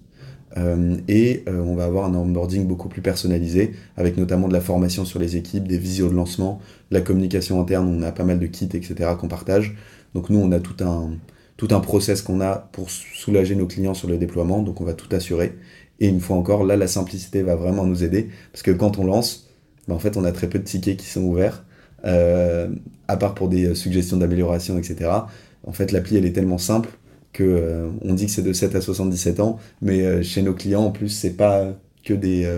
Euh, 0.57 0.97
et 1.07 1.43
euh, 1.47 1.61
on 1.61 1.75
va 1.75 1.85
avoir 1.85 2.05
un 2.05 2.13
onboarding 2.13 2.67
beaucoup 2.67 2.89
plus 2.89 3.01
personnalisé, 3.01 3.73
avec 3.95 4.17
notamment 4.17 4.47
de 4.47 4.53
la 4.53 4.61
formation 4.61 5.05
sur 5.05 5.19
les 5.19 5.37
équipes, 5.37 5.67
des 5.67 5.77
visios 5.77 6.09
de 6.09 6.15
lancement, 6.15 6.59
la 6.91 7.01
communication 7.01 7.61
interne, 7.61 7.87
on 7.87 8.01
a 8.01 8.11
pas 8.11 8.23
mal 8.23 8.39
de 8.39 8.47
kits, 8.47 8.65
etc. 8.65 9.11
qu'on 9.19 9.27
partage. 9.27 9.75
Donc 10.13 10.29
nous, 10.29 10.39
on 10.39 10.51
a 10.51 10.59
tout 10.59 10.83
un, 10.83 11.11
tout 11.57 11.69
un 11.71 11.79
process 11.79 12.21
qu'on 12.21 12.41
a 12.41 12.69
pour 12.71 12.89
soulager 12.89 13.55
nos 13.55 13.67
clients 13.67 13.93
sur 13.93 14.09
le 14.09 14.17
déploiement, 14.17 14.61
donc 14.61 14.81
on 14.81 14.83
va 14.83 14.93
tout 14.93 15.13
assurer. 15.15 15.57
Et 15.99 16.07
une 16.07 16.19
fois 16.19 16.35
encore, 16.35 16.65
là, 16.65 16.75
la 16.75 16.87
simplicité 16.87 17.43
va 17.43 17.55
vraiment 17.55 17.85
nous 17.85 18.03
aider, 18.03 18.29
parce 18.51 18.63
que 18.63 18.71
quand 18.71 18.97
on 18.97 19.05
lance, 19.05 19.47
ben, 19.87 19.95
en 19.95 19.99
fait, 19.99 20.17
on 20.17 20.25
a 20.25 20.31
très 20.31 20.47
peu 20.47 20.59
de 20.59 20.63
tickets 20.63 20.97
qui 20.97 21.07
sont 21.07 21.21
ouverts, 21.21 21.63
euh, 22.03 22.69
à 23.07 23.15
part 23.15 23.35
pour 23.35 23.47
des 23.47 23.75
suggestions 23.75 24.17
d'amélioration, 24.17 24.77
etc. 24.77 25.11
En 25.63 25.71
fait, 25.71 25.91
l'appli, 25.91 26.17
elle 26.17 26.25
est 26.25 26.33
tellement 26.33 26.57
simple 26.57 26.89
que 27.33 27.43
euh, 27.43 27.89
on 28.01 28.13
dit 28.13 28.25
que 28.25 28.31
c'est 28.31 28.41
de 28.41 28.53
7 28.53 28.75
à 28.75 28.81
77 28.81 29.39
ans, 29.39 29.59
mais 29.81 30.01
euh, 30.01 30.23
chez 30.23 30.41
nos 30.41 30.53
clients 30.53 30.83
en 30.83 30.91
plus 30.91 31.09
c'est 31.09 31.37
pas 31.37 31.73
que 32.03 32.13
des, 32.13 32.49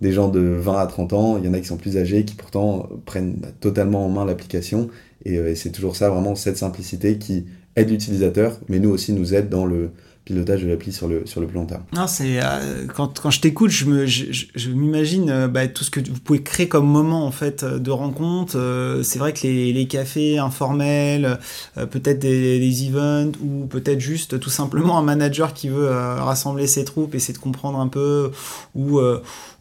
des 0.00 0.12
gens 0.12 0.28
de 0.28 0.40
20 0.40 0.78
à 0.78 0.86
30 0.86 1.12
ans, 1.14 1.38
il 1.38 1.44
y 1.44 1.48
en 1.48 1.54
a 1.54 1.58
qui 1.58 1.66
sont 1.66 1.76
plus 1.76 1.96
âgés, 1.96 2.24
qui 2.24 2.36
pourtant 2.36 2.88
prennent 3.06 3.40
totalement 3.60 4.06
en 4.06 4.08
main 4.08 4.24
l'application. 4.24 4.88
Et, 5.24 5.56
c'est 5.56 5.70
toujours 5.70 5.96
ça, 5.96 6.10
vraiment, 6.10 6.36
cette 6.36 6.58
simplicité 6.58 7.18
qui 7.18 7.46
aide 7.74 7.90
l'utilisateur, 7.90 8.60
mais 8.68 8.78
nous 8.78 8.90
aussi 8.90 9.12
nous 9.12 9.34
aide 9.34 9.48
dans 9.48 9.66
le, 9.66 9.90
pilotage 10.24 10.62
de 10.62 10.68
l'appli 10.68 10.92
sur 10.92 11.06
le, 11.06 11.26
sur 11.26 11.40
le 11.40 11.46
plus 11.46 11.56
long 11.56 11.66
terme. 11.66 11.82
Non, 11.92 12.06
c'est, 12.06 12.40
euh, 12.42 12.86
quand, 12.94 13.20
quand 13.20 13.30
je 13.30 13.40
t'écoute, 13.40 13.70
je, 13.70 13.84
me, 13.84 14.06
je, 14.06 14.24
je, 14.54 14.70
m'imagine 14.70 15.28
euh, 15.28 15.48
bah, 15.48 15.68
tout 15.68 15.84
ce 15.84 15.90
que 15.90 16.00
vous 16.00 16.20
pouvez 16.20 16.42
créer 16.42 16.66
comme 16.66 16.86
moment 16.86 17.26
en 17.26 17.30
fait, 17.30 17.62
euh, 17.62 17.78
de 17.78 17.90
rencontre. 17.90 18.56
c'est 19.02 19.18
vrai 19.18 19.32
que 19.32 19.42
les, 19.42 19.72
les 19.72 19.86
cafés 19.86 20.38
informels, 20.38 21.38
peut-être 21.74 22.18
des, 22.18 22.58
des, 22.58 22.86
events 22.86 23.32
ou 23.42 23.66
peut-être 23.66 24.00
juste 24.00 24.40
tout 24.40 24.50
simplement 24.50 24.98
un 24.98 25.02
manager 25.02 25.52
qui 25.52 25.68
veut 25.68 25.88
rassembler 25.88 26.66
ses 26.66 26.84
troupes, 26.84 27.14
essayer 27.14 27.34
de 27.34 27.38
comprendre 27.38 27.78
un 27.78 27.88
peu 27.88 28.30
ou 28.74 29.00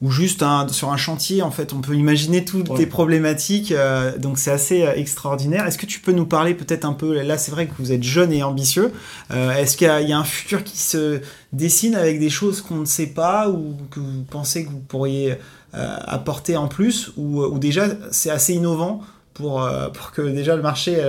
ou 0.03 0.11
juste 0.11 0.43
sur 0.71 0.91
un 0.91 0.97
chantier, 0.97 1.41
en 1.41 1.49
fait, 1.49 1.71
on 1.71 1.79
peut 1.79 1.95
imaginer 1.95 2.43
toutes 2.43 2.77
les 2.77 2.85
problématiques. 2.85 3.71
Euh, 3.71 4.17
donc 4.17 4.37
c'est 4.37 4.51
assez 4.51 4.85
extraordinaire. 4.95 5.65
Est-ce 5.65 5.77
que 5.77 5.85
tu 5.85 6.01
peux 6.01 6.11
nous 6.11 6.25
parler 6.25 6.53
peut-être 6.53 6.83
un 6.83 6.91
peu, 6.91 7.21
là 7.21 7.37
c'est 7.37 7.51
vrai 7.51 7.67
que 7.67 7.71
vous 7.79 7.93
êtes 7.93 8.03
jeune 8.03 8.33
et 8.33 8.43
ambitieux, 8.43 8.91
euh, 9.31 9.53
est-ce 9.53 9.77
qu'il 9.77 9.87
y, 9.87 10.11
a 10.13 10.19
un 10.19 10.23
futur 10.25 10.52
qui 10.61 10.77
se 10.77 11.21
dessine 11.53 11.95
avec 11.95 12.19
des 12.19 12.29
choses 12.29 12.61
qu'on 12.61 12.75
ne 12.75 12.85
sait 12.85 13.07
pas 13.07 13.49
ou 13.49 13.75
que 13.89 13.99
vous 13.99 14.23
pensez 14.29 14.65
que 14.65 14.69
vous 14.69 14.79
pourriez 14.79 15.37
apporter 15.71 16.55
en 16.55 16.67
plus 16.67 17.11
ou, 17.17 17.57
déjà 17.57 17.87
c'est 18.11 18.29
assez 18.29 18.53
innovant 18.53 19.01
pour, 19.33 19.67
pour 19.93 20.11
que 20.11 20.21
déjà 20.21 20.55
le 20.55 20.61
marché... 20.61 21.01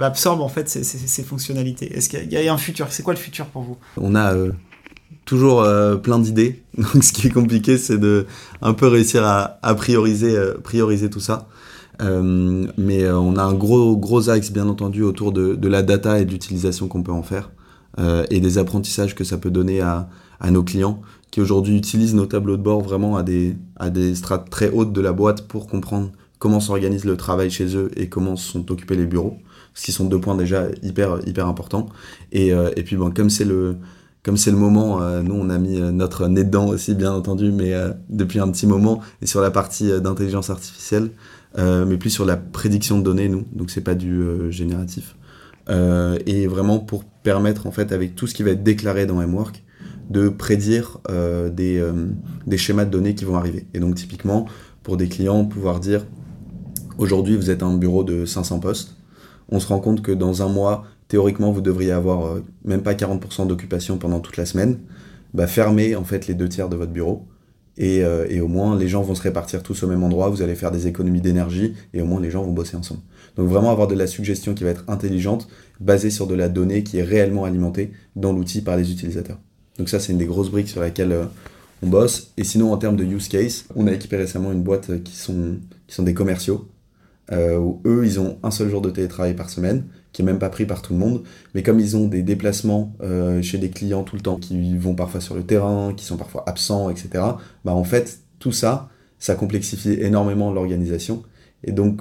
absorbe 0.00 0.40
en 0.40 0.48
fait 0.48 0.70
ces, 0.70 1.22
fonctionnalités. 1.22 1.94
Est-ce 1.94 2.08
qu'il 2.08 2.32
y, 2.32 2.48
a 2.48 2.52
un 2.52 2.58
futur? 2.58 2.86
C'est 2.90 3.02
quoi 3.02 3.12
le 3.12 3.18
futur 3.18 3.46
pour 3.46 3.62
vous? 3.62 3.76
On 3.98 4.14
a 4.14 4.32
toujours 5.28 5.60
euh, 5.60 5.96
plein 5.96 6.18
d'idées. 6.18 6.62
Donc 6.78 7.04
ce 7.04 7.12
qui 7.12 7.26
est 7.26 7.30
compliqué, 7.30 7.78
c'est 7.78 7.98
de 7.98 8.26
un 8.62 8.72
peu 8.72 8.88
réussir 8.88 9.24
à, 9.24 9.74
prioriser, 9.76 10.36
euh, 10.36 10.54
prioriser 10.54 11.10
tout 11.10 11.20
ça. 11.20 11.48
Euh, 12.00 12.66
mais 12.78 13.08
on 13.10 13.36
a 13.36 13.42
un 13.42 13.54
gros, 13.54 13.96
gros 13.96 14.30
axe, 14.30 14.50
bien 14.50 14.68
entendu, 14.68 15.02
autour 15.02 15.32
de, 15.32 15.68
la 15.68 15.82
data 15.82 16.18
et 16.18 16.24
de 16.24 16.30
l'utilisation 16.30 16.88
qu'on 16.88 17.02
peut 17.02 17.12
en 17.12 17.22
faire. 17.22 17.50
Et 17.96 18.40
des 18.40 18.58
apprentissages 18.58 19.14
que 19.14 19.24
ça 19.24 19.38
peut 19.38 19.50
donner 19.50 19.80
à, 19.80 20.08
nos 20.50 20.62
clients 20.62 21.00
qui 21.30 21.40
aujourd'hui 21.40 21.76
utilisent 21.76 22.14
nos 22.14 22.26
tableaux 22.26 22.56
de 22.56 22.62
bord 22.62 22.80
vraiment 22.80 23.16
à 23.16 23.22
des, 23.24 23.56
à 23.76 23.90
des 23.90 24.14
strates 24.14 24.48
très 24.50 24.70
hautes 24.70 24.92
de 24.92 25.00
la 25.00 25.12
boîte 25.12 25.48
pour 25.48 25.66
comprendre 25.66 26.12
comment 26.38 26.60
s'organise 26.60 27.04
le 27.04 27.16
travail 27.16 27.50
chez 27.50 27.76
eux 27.76 27.90
et 27.96 28.08
comment 28.08 28.36
sont 28.36 28.70
occupés 28.70 28.94
les 28.94 29.06
bureaux. 29.06 29.38
Ce 29.74 29.84
qui 29.84 29.90
sont 29.90 30.04
deux 30.04 30.20
points 30.20 30.36
déjà 30.36 30.66
hyper, 30.82 31.18
hyper 31.26 31.48
importants. 31.48 31.88
Et, 32.30 32.48
et 32.48 32.82
puis 32.84 32.96
bon, 32.96 33.10
comme 33.10 33.30
c'est 33.30 33.44
le, 33.44 33.78
comme 34.28 34.36
c'est 34.36 34.50
le 34.50 34.58
moment, 34.58 35.00
euh, 35.00 35.22
nous 35.22 35.34
on 35.34 35.48
a 35.48 35.56
mis 35.56 35.80
euh, 35.80 35.90
notre 35.90 36.28
nez 36.28 36.44
dedans 36.44 36.68
aussi 36.68 36.94
bien 36.94 37.12
entendu, 37.12 37.50
mais 37.50 37.72
euh, 37.72 37.92
depuis 38.10 38.40
un 38.40 38.50
petit 38.50 38.66
moment, 38.66 39.00
et 39.22 39.26
sur 39.26 39.40
la 39.40 39.50
partie 39.50 39.90
d'intelligence 40.02 40.50
artificielle, 40.50 41.10
mais 41.56 41.96
plus 41.96 42.10
sur 42.10 42.26
la 42.26 42.36
prédiction 42.36 42.98
de 42.98 43.02
données, 43.02 43.30
nous, 43.30 43.46
donc 43.52 43.70
c'est 43.70 43.80
pas 43.80 43.94
du 43.94 44.22
génératif. 44.50 45.16
et 45.68 46.46
vraiment 46.46 46.78
pour 46.78 47.04
permettre 47.28 47.66
en 47.66 47.70
fait 47.70 47.92
avec 47.92 48.14
tout 48.14 48.26
ce 48.26 48.32
qui 48.34 48.42
va 48.42 48.52
être 48.52 48.62
déclaré 48.62 49.04
dans 49.04 49.16
MWork, 49.16 49.62
de 50.08 50.30
prédire 50.30 50.98
des, 51.52 51.86
des 52.46 52.56
schémas 52.56 52.86
de 52.86 52.90
données 52.90 53.14
qui 53.14 53.26
vont 53.26 53.36
arriver. 53.36 53.66
Et 53.74 53.80
donc 53.80 53.96
typiquement, 53.96 54.46
pour 54.82 54.96
des 54.96 55.08
clients, 55.08 55.44
pouvoir 55.44 55.78
dire, 55.78 56.06
aujourd'hui 56.96 57.36
vous 57.36 57.50
êtes 57.50 57.62
un 57.62 57.76
bureau 57.76 58.04
de 58.04 58.24
500 58.24 58.60
postes, 58.60 58.96
on 59.50 59.60
se 59.60 59.66
rend 59.66 59.80
compte 59.80 60.00
que 60.00 60.12
dans 60.12 60.42
un 60.42 60.48
mois, 60.48 60.86
théoriquement, 61.08 61.52
vous 61.52 61.60
devriez 61.60 61.92
avoir 61.92 62.26
euh, 62.26 62.44
même 62.64 62.82
pas 62.82 62.94
40% 62.94 63.46
d'occupation 63.46 63.98
pendant 63.98 64.20
toute 64.20 64.36
la 64.36 64.46
semaine. 64.46 64.78
Bah, 65.34 65.46
fermez 65.46 65.96
en 65.96 66.04
fait 66.04 66.26
les 66.26 66.34
deux 66.34 66.48
tiers 66.48 66.68
de 66.68 66.76
votre 66.76 66.92
bureau. 66.92 67.26
Et, 67.78 68.02
euh, 68.02 68.26
et, 68.28 68.40
au 68.40 68.48
moins, 68.48 68.76
les 68.76 68.88
gens 68.88 69.02
vont 69.02 69.14
se 69.14 69.22
répartir 69.22 69.62
tous 69.62 69.84
au 69.84 69.86
même 69.86 70.02
endroit, 70.02 70.28
vous 70.28 70.42
allez 70.42 70.56
faire 70.56 70.72
des 70.72 70.88
économies 70.88 71.20
d'énergie, 71.20 71.74
et 71.94 72.02
au 72.02 72.06
moins, 72.06 72.20
les 72.20 72.30
gens 72.30 72.42
vont 72.42 72.52
bosser 72.52 72.76
ensemble. 72.76 73.00
Donc 73.36 73.48
vraiment 73.48 73.70
avoir 73.70 73.86
de 73.86 73.94
la 73.94 74.08
suggestion 74.08 74.52
qui 74.52 74.64
va 74.64 74.70
être 74.70 74.84
intelligente, 74.88 75.46
basée 75.78 76.10
sur 76.10 76.26
de 76.26 76.34
la 76.34 76.48
donnée 76.48 76.82
qui 76.82 76.98
est 76.98 77.04
réellement 77.04 77.44
alimentée 77.44 77.92
dans 78.16 78.32
l'outil 78.32 78.62
par 78.62 78.76
les 78.76 78.90
utilisateurs. 78.90 79.38
Donc 79.78 79.88
ça, 79.88 80.00
c'est 80.00 80.10
une 80.10 80.18
des 80.18 80.26
grosses 80.26 80.50
briques 80.50 80.68
sur 80.68 80.80
laquelle 80.80 81.12
euh, 81.12 81.24
on 81.84 81.86
bosse. 81.86 82.32
Et 82.36 82.42
sinon, 82.42 82.72
en 82.72 82.78
termes 82.78 82.96
de 82.96 83.04
use 83.04 83.28
case, 83.28 83.66
on 83.76 83.86
a 83.86 83.92
équipé 83.92 84.16
récemment 84.16 84.50
une 84.50 84.62
boîte 84.62 85.04
qui 85.04 85.14
sont, 85.14 85.58
qui 85.86 85.94
sont 85.94 86.02
des 86.02 86.14
commerciaux, 86.14 86.68
où 87.30 87.82
eux, 87.84 88.06
ils 88.06 88.18
ont 88.18 88.38
un 88.42 88.50
seul 88.50 88.70
jour 88.70 88.80
de 88.80 88.88
télétravail 88.88 89.34
par 89.34 89.50
semaine 89.50 89.84
qui 90.12 90.22
est 90.22 90.24
même 90.24 90.38
pas 90.38 90.48
pris 90.48 90.66
par 90.66 90.82
tout 90.82 90.92
le 90.92 90.98
monde. 90.98 91.22
Mais 91.54 91.62
comme 91.62 91.80
ils 91.80 91.96
ont 91.96 92.06
des 92.06 92.22
déplacements 92.22 92.92
euh, 93.02 93.42
chez 93.42 93.58
des 93.58 93.70
clients 93.70 94.02
tout 94.02 94.16
le 94.16 94.22
temps, 94.22 94.36
qui 94.36 94.76
vont 94.76 94.94
parfois 94.94 95.20
sur 95.20 95.34
le 95.34 95.42
terrain, 95.42 95.92
qui 95.96 96.04
sont 96.04 96.16
parfois 96.16 96.44
absents, 96.48 96.90
etc., 96.90 97.08
bah 97.64 97.74
en 97.74 97.84
fait, 97.84 98.20
tout 98.38 98.52
ça, 98.52 98.88
ça 99.18 99.34
complexifie 99.34 99.92
énormément 100.00 100.52
l'organisation. 100.52 101.22
Et 101.64 101.72
donc, 101.72 102.00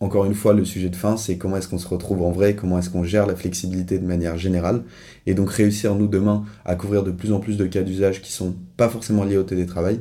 encore 0.00 0.24
une 0.24 0.34
fois, 0.34 0.54
le 0.54 0.64
sujet 0.64 0.88
de 0.88 0.96
fin, 0.96 1.18
c'est 1.18 1.36
comment 1.36 1.58
est-ce 1.58 1.68
qu'on 1.68 1.78
se 1.78 1.86
retrouve 1.86 2.22
en 2.22 2.30
vrai, 2.30 2.54
comment 2.56 2.78
est-ce 2.78 2.88
qu'on 2.88 3.04
gère 3.04 3.26
la 3.26 3.36
flexibilité 3.36 3.98
de 3.98 4.06
manière 4.06 4.38
générale, 4.38 4.82
et 5.26 5.34
donc 5.34 5.50
réussir, 5.50 5.94
nous, 5.94 6.06
demain, 6.06 6.44
à 6.64 6.74
couvrir 6.74 7.02
de 7.02 7.10
plus 7.10 7.32
en 7.32 7.38
plus 7.38 7.58
de 7.58 7.66
cas 7.66 7.82
d'usage 7.82 8.22
qui 8.22 8.32
sont 8.32 8.54
pas 8.78 8.88
forcément 8.88 9.24
liés 9.24 9.36
au 9.36 9.42
télétravail, 9.42 10.00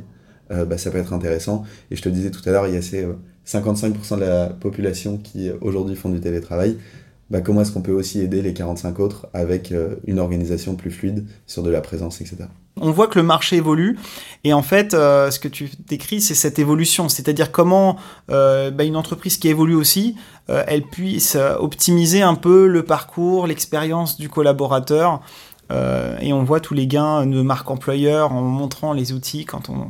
euh, 0.52 0.64
bah, 0.64 0.78
ça 0.78 0.90
peut 0.90 0.98
être 0.98 1.12
intéressant. 1.12 1.64
Et 1.92 1.98
je 1.98 2.02
te 2.02 2.10
disais 2.10 2.32
tout 2.32 2.42
à 2.48 2.52
l'heure, 2.52 2.68
il 2.68 2.74
y 2.74 2.78
a 2.78 2.82
ces 2.82 3.08
55% 3.46 4.14
euh, 4.14 4.16
de 4.16 4.22
la 4.22 4.46
population 4.48 5.18
qui 5.18 5.52
aujourd'hui 5.62 5.96
font 5.96 6.10
du 6.10 6.22
télétravail. 6.22 6.78
Bah, 7.30 7.42
comment 7.42 7.62
est-ce 7.62 7.72
qu'on 7.72 7.82
peut 7.82 7.94
aussi 7.94 8.22
aider 8.22 8.42
les 8.42 8.54
45 8.54 9.00
autres 9.00 9.28
avec 9.34 9.72
euh, 9.72 9.96
une 10.08 10.20
organisation 10.20 10.76
plus 10.76 10.90
fluide 10.90 11.28
sur 11.46 11.62
de 11.62 11.70
la 11.70 11.82
présence, 11.82 12.22
etc. 12.22 12.38
On 12.82 12.92
voit 12.92 13.08
que 13.08 13.20
le 13.20 13.26
marché 13.26 13.58
évolue 13.58 14.00
et 14.44 14.54
en 14.54 14.64
fait, 14.64 14.94
euh, 14.94 15.30
ce 15.30 15.40
que 15.40 15.48
tu 15.48 15.70
décris, 15.88 16.22
c'est 16.22 16.34
cette 16.34 16.58
évolution, 16.58 17.08
c'est-à-dire 17.08 17.52
comment 17.52 17.98
euh, 18.32 18.72
bah, 18.72 18.84
une 18.84 18.96
entreprise 18.96 19.38
qui 19.38 19.48
évolue 19.48 19.76
aussi, 19.76 20.16
elle 20.48 20.82
puisse 20.82 21.38
optimiser 21.60 22.24
un 22.24 22.34
peu 22.34 22.66
le 22.66 22.82
parcours, 22.82 23.46
l'expérience 23.46 24.18
du 24.18 24.30
collaborateur. 24.30 25.22
Et 25.72 26.34
on 26.34 26.44
voit 26.44 26.60
tous 26.60 26.74
les 26.74 26.88
gains 26.88 27.26
de 27.26 27.42
marque 27.42 27.70
employeur 27.70 28.32
en 28.32 28.42
montrant 28.42 28.94
les 28.94 29.14
outils 29.14 29.46
quand 29.46 29.70
on, 29.70 29.88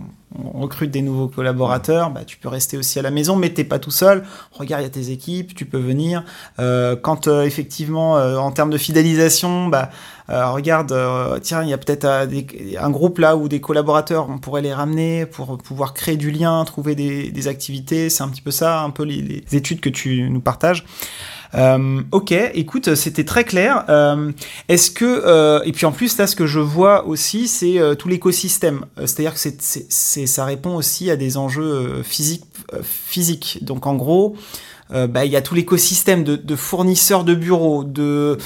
recrute 0.54 0.92
des 0.92 1.02
nouveaux 1.02 1.28
collaborateurs, 1.28 2.12
bah, 2.12 2.22
tu 2.26 2.38
peux 2.38 2.50
rester 2.50 2.78
aussi 2.78 3.00
à 3.00 3.02
la 3.02 3.12
maison, 3.12 3.36
mais 3.36 3.50
t'es 3.50 3.64
pas 3.64 3.80
tout 3.80 3.92
seul. 3.92 4.24
Regarde, 4.52 4.82
il 4.82 4.86
y 4.86 4.88
a 4.88 4.92
tes 4.92 5.12
équipes, 5.12 5.56
tu 5.56 5.66
peux 5.66 5.80
venir. 5.80 6.24
Euh, 6.60 6.96
quand 6.96 7.28
euh, 7.28 7.44
effectivement, 7.44 8.18
euh, 8.18 8.38
en 8.38 8.52
termes 8.52 8.70
de 8.70 8.78
fidélisation, 8.78 9.68
bah, 9.68 9.90
regarde, 10.28 10.94
tiens, 11.42 11.64
il 11.64 11.70
y 11.70 11.74
a 11.74 11.78
peut-être 11.80 12.06
un 12.06 12.90
groupe 12.92 13.18
là 13.18 13.36
où 13.36 13.48
des 13.48 13.62
collaborateurs, 13.62 14.30
on 14.30 14.38
pourrait 14.38 14.62
les 14.62 14.74
ramener 14.74 15.26
pour 15.26 15.58
pouvoir 15.58 15.96
créer 15.96 16.18
du 16.18 16.30
lien, 16.30 16.64
trouver 16.66 16.94
des, 16.94 17.48
activités. 17.48 18.12
C'est 18.12 18.22
un 18.22 18.30
petit 18.30 18.44
peu 18.44 18.52
ça, 18.52 18.82
un 18.82 18.92
peu 18.92 19.04
les 19.04 19.44
études 19.54 19.80
que 19.80 19.90
tu 19.90 20.30
nous 20.30 20.42
partages. 20.42 20.86
Euh, 21.56 22.02
ok, 22.12 22.32
écoute, 22.54 22.96
c'était 22.96 23.24
très 23.24 23.44
clair. 23.44 23.86
Euh, 23.90 24.32
est-ce 24.68 24.92
que 24.92 25.06
euh, 25.06 25.62
et 25.64 25.72
puis 25.72 25.86
en 25.86 25.92
plus 25.92 26.18
là, 26.18 26.28
ce 26.28 26.36
que 26.36 26.46
je 26.46 26.60
vois 26.60 27.06
aussi, 27.06 27.48
c'est 27.48 27.80
tout 27.98 28.08
l'écosystème. 28.08 28.86
C'est-à-dire 28.98 29.34
que 29.34 29.40
c'est, 29.40 30.26
ça 30.28 30.46
répond 30.46 30.76
aussi 30.76 31.10
à 31.10 31.16
des 31.16 31.38
enjeux 31.38 32.04
physiques, 32.04 32.46
physiques. 32.84 33.60
Donc 33.62 33.88
en 33.88 33.96
gros. 33.96 34.36
Bah, 34.90 35.24
il 35.26 35.32
y 35.32 35.36
a 35.36 35.42
tout 35.42 35.54
l'écosystème 35.54 36.24
de, 36.24 36.36
de, 36.36 36.56
fournisseurs 36.56 37.24
de 37.24 37.36
bureaux, 37.36 37.84
de, 37.84 38.38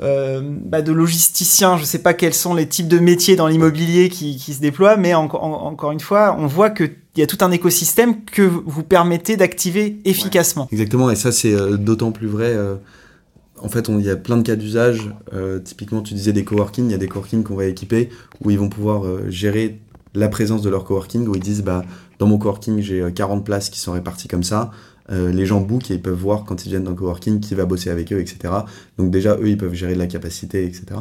bah, 0.00 0.82
de 0.82 0.92
logisticiens. 0.92 1.76
Je 1.76 1.82
ne 1.82 1.86
sais 1.86 1.98
pas 1.98 2.14
quels 2.14 2.34
sont 2.34 2.54
les 2.54 2.66
types 2.66 2.88
de 2.88 2.98
métiers 2.98 3.36
dans 3.36 3.46
l'immobilier 3.46 4.08
qui, 4.08 4.36
qui, 4.36 4.54
se 4.54 4.60
déploient, 4.60 4.96
mais 4.96 5.14
encore 5.14 5.92
une 5.92 6.00
fois, 6.00 6.36
on 6.38 6.46
voit 6.46 6.70
que 6.70 6.90
il 7.14 7.20
y 7.20 7.22
a 7.22 7.26
tout 7.26 7.38
un 7.42 7.50
écosystème 7.50 8.24
que 8.24 8.42
vous 8.42 8.82
permettez 8.82 9.36
d'activer 9.36 10.00
efficacement. 10.04 10.68
exactement, 10.72 11.10
et 11.10 11.16
ça 11.16 11.30
c'est 11.30 11.52
euh, 11.52 11.76
d'autant 11.76 12.10
plus 12.10 12.26
vrai. 12.26 12.52
Euh, 12.54 12.76
en 13.60 13.68
fait, 13.68 13.88
il 13.88 14.00
y 14.00 14.10
a 14.10 14.16
plein 14.16 14.38
de 14.38 14.42
cas 14.42 14.56
d'usage. 14.56 15.10
Euh, 15.32 15.60
typiquement, 15.60 16.00
tu 16.00 16.14
disais 16.14 16.32
des 16.32 16.42
coworking, 16.42 16.86
il 16.86 16.90
y 16.90 16.94
a 16.94 16.98
des 16.98 17.06
coworking 17.06 17.44
qu'on 17.44 17.54
va 17.54 17.66
équiper 17.66 18.08
où 18.42 18.50
ils 18.50 18.58
vont 18.58 18.68
pouvoir 18.68 19.04
gérer 19.28 19.78
la 20.14 20.28
présence 20.28 20.62
de 20.62 20.70
leur 20.70 20.82
coworking, 20.82 21.28
où 21.28 21.36
ils 21.36 21.42
disent 21.42 21.62
bah, 21.62 21.84
dans 22.18 22.26
mon 22.26 22.38
coworking, 22.38 22.80
j'ai 22.80 23.06
40 23.14 23.44
places 23.44 23.70
qui 23.70 23.78
sont 23.78 23.92
réparties 23.92 24.26
comme 24.26 24.42
ça. 24.42 24.72
Les 25.12 25.44
gens 25.44 25.60
bookent 25.60 25.90
et 25.90 25.94
ils 25.94 26.02
peuvent 26.02 26.14
voir 26.14 26.44
quand 26.44 26.64
ils 26.64 26.70
viennent 26.70 26.84
dans 26.84 26.90
le 26.90 26.96
coworking 26.96 27.40
qui 27.40 27.54
va 27.54 27.66
bosser 27.66 27.90
avec 27.90 28.12
eux, 28.12 28.20
etc. 28.20 28.54
Donc 28.96 29.10
déjà, 29.10 29.36
eux, 29.36 29.48
ils 29.48 29.58
peuvent 29.58 29.74
gérer 29.74 29.92
de 29.92 29.98
la 29.98 30.06
capacité, 30.06 30.64
etc. 30.64 31.00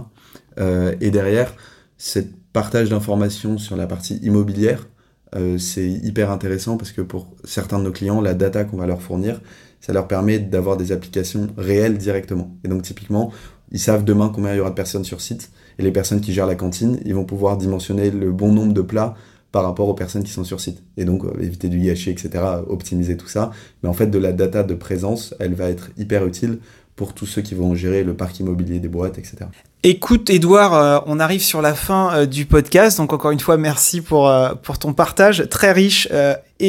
et 1.00 1.12
derrière, 1.12 1.56
ce 1.97 2.19
partage 2.52 2.89
d'informations 2.89 3.58
sur 3.58 3.76
la 3.76 3.88
partie 3.88 4.17
immobilière, 4.17 4.88
euh, 5.36 5.58
c'est 5.58 5.88
hyper 5.88 6.32
intéressant 6.32 6.78
parce 6.78 6.91
que 6.91 7.02
pour 7.02 7.28
certains 7.43 7.80
de 7.80 7.84
nos 7.84 7.91
clients, 7.91 8.21
la 8.21 8.34
data 8.34 8.65
qu'on 8.65 8.78
va 8.78 8.86
leur 8.86 9.02
fournir, 9.02 9.41
ça 9.80 9.93
leur 9.93 10.08
permet 10.08 10.39
d'avoir 10.39 10.78
des 10.78 10.91
applications 10.91 11.47
réelles 11.58 11.97
directement. 11.97 12.56
Et 12.63 12.67
donc 12.67 12.84
typiquement, 12.84 13.32
ils 13.71 13.80
savent 13.80 14.04
demain 14.04 14.32
combien 14.34 14.54
il 14.54 14.58
y 14.58 14.60
aura 14.60 14.69
de 14.69 14.76
personnes 14.76 15.06
sur 15.06 15.21
site. 15.21 15.52
Et 15.80 15.84
les 15.84 15.91
personnes 15.91 16.21
qui 16.21 16.34
gèrent 16.34 16.47
la 16.47 16.56
cantine, 16.56 17.00
ils 17.06 17.15
vont 17.15 17.24
pouvoir 17.24 17.58
dimensionner 17.58 18.12
le 18.12 18.32
bon 18.32 18.52
nombre 18.52 18.74
de 18.74 18.82
plats 18.82 19.15
par 19.52 19.64
rapport 19.64 19.88
aux 19.88 19.94
personnes 19.94 20.24
qui 20.24 20.32
sont 20.32 20.44
sur 20.44 20.60
site. 20.60 20.82
Et 20.98 21.06
donc 21.06 21.26
euh, 21.26 21.34
éviter 21.42 21.68
du 21.68 21.80
gâchis, 21.80 22.10
etc., 22.10 22.44
optimiser 22.68 23.18
tout 23.18 23.28
ça. 23.28 23.52
Mais 23.84 23.90
en 23.90 23.94
fait, 23.94 24.08
de 24.08 24.18
la 24.18 24.32
data 24.32 24.64
de 24.64 24.74
présence, 24.74 25.34
elle 25.40 25.54
va 25.54 25.70
être 25.70 25.90
hyper 25.98 26.26
utile 26.26 26.60
pour 26.96 27.14
tous 27.14 27.26
ceux 27.26 27.42
qui 27.42 27.56
vont 27.56 27.74
gérer 27.74 28.04
le 28.04 28.14
parc 28.14 28.40
immobilier 28.40 28.80
des 28.80 28.88
boîtes, 28.88 29.18
etc. 29.18 29.38
Écoute, 29.84 30.30
Edouard, 30.30 30.74
euh, 30.76 31.00
on 31.08 31.20
arrive 31.20 31.42
sur 31.42 31.62
la 31.62 31.74
fin 31.74 32.14
euh, 32.14 32.26
du 32.26 32.46
podcast. 32.46 32.98
Donc, 32.98 33.14
encore 33.14 33.32
une 33.32 33.40
fois, 33.40 33.58
merci 33.58 34.02
pour, 34.02 34.32
pour 34.62 34.78
ton 34.78 34.94
partage. 34.94 35.48
Très 35.50 35.72
riche 35.72 36.08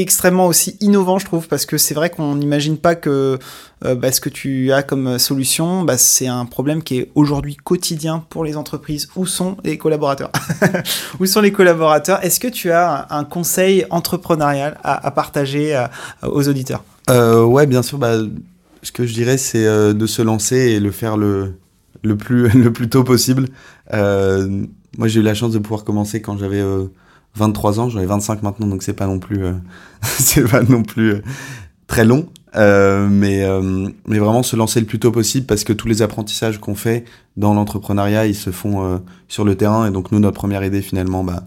extrêmement 0.01 0.47
aussi 0.47 0.77
innovant, 0.81 1.19
je 1.19 1.27
trouve, 1.27 1.49
parce 1.49 1.67
que 1.67 1.79
c'est 1.79 1.95
vrai 1.95 2.11
qu'on 2.11 2.37
n'imagine 2.37 2.79
pas 2.79 2.95
que 2.95 3.39
bah, 3.83 4.13
ce 4.13 4.21
que 4.21 4.29
tu 4.29 4.73
as 4.73 4.85
comme 4.85 5.19
solution, 5.19 5.83
bah, 5.83 5.99
c'est 5.99 6.29
un 6.29 6.45
problème 6.45 6.83
qui 6.83 6.99
est 6.99 7.11
aujourd'hui 7.17 7.57
quotidien 7.57 8.25
pour 8.31 8.45
les 8.45 8.57
entreprises. 8.57 9.09
Où 9.17 9.27
sont 9.27 9.57
les 9.65 9.77
collaborateurs 9.77 10.31
Où 11.21 11.27
sont 11.27 11.41
les 11.41 11.51
collaborateurs? 11.51 12.25
Est-ce 12.25 12.39
que 12.39 12.49
tu 12.49 12.71
as 12.71 13.09
un, 13.11 13.25
conseil 13.25 13.85
entrepreneurial 13.91 14.79
à, 14.85 15.11
partager 15.11 15.85
aux 16.23 16.49
auditeurs? 16.49 16.85
Ouais, 17.09 17.67
bien 17.67 17.83
sûr. 17.83 17.99
Bah, 17.99 18.19
ce 18.83 18.93
que 18.93 19.05
je 19.05 19.13
dirais, 19.15 19.37
c'est 19.37 19.65
de 19.65 20.07
se 20.07 20.23
lancer 20.23 20.57
et 20.57 20.81
le 20.81 20.93
faire 20.93 21.17
le 21.17 21.55
le 22.03 22.17
plus, 22.17 22.49
le 22.55 22.73
plus 22.73 22.89
tôt 22.89 23.05
possible. 23.05 23.49
Euh, 23.93 24.65
moi, 24.99 25.09
j'ai 25.09 25.21
eu 25.21 25.23
la 25.23 25.35
chance 25.35 25.53
de 25.53 25.59
pouvoir 25.59 25.85
commencer 25.85 26.21
quand 26.21 26.37
j'avais 26.39 26.63
23 27.37 27.79
euh, 27.79 27.83
ans. 27.83 27.89
J'en 27.89 28.01
ai 28.01 28.07
25 28.07 28.43
maintenant, 28.43 28.67
donc 28.67 28.83
c'est 28.83 28.93
pas 28.93 29.07
non 29.07 29.19
plus, 29.19 29.45
euh, 29.45 29.53
c'est 30.03 30.49
pas 30.49 30.63
non 30.63 30.83
plus 30.83 31.23
très 31.87 32.05
long. 32.05 32.29
mais, 32.55 33.47
mais 34.07 34.19
vraiment 34.19 34.43
se 34.43 34.57
lancer 34.57 34.81
le 34.81 34.87
plus 34.87 34.99
tôt 34.99 35.11
possible 35.11 35.47
parce 35.47 35.65
que 35.65 35.73
tous 35.73 35.89
les 35.89 36.03
apprentissages 36.03 36.59
qu'on 36.59 36.75
fait 36.75 37.05
dans 37.37 37.55
l'entrepreneuriat, 37.55 38.27
ils 38.27 38.35
se 38.35 38.51
font 38.51 39.01
sur 39.29 39.45
le 39.45 39.55
terrain. 39.55 39.87
Et 39.87 39.91
donc, 39.91 40.13
nous, 40.13 40.19
notre 40.19 40.37
première 40.37 40.65
idée, 40.65 40.83
finalement, 40.83 41.25
bah, 41.25 41.45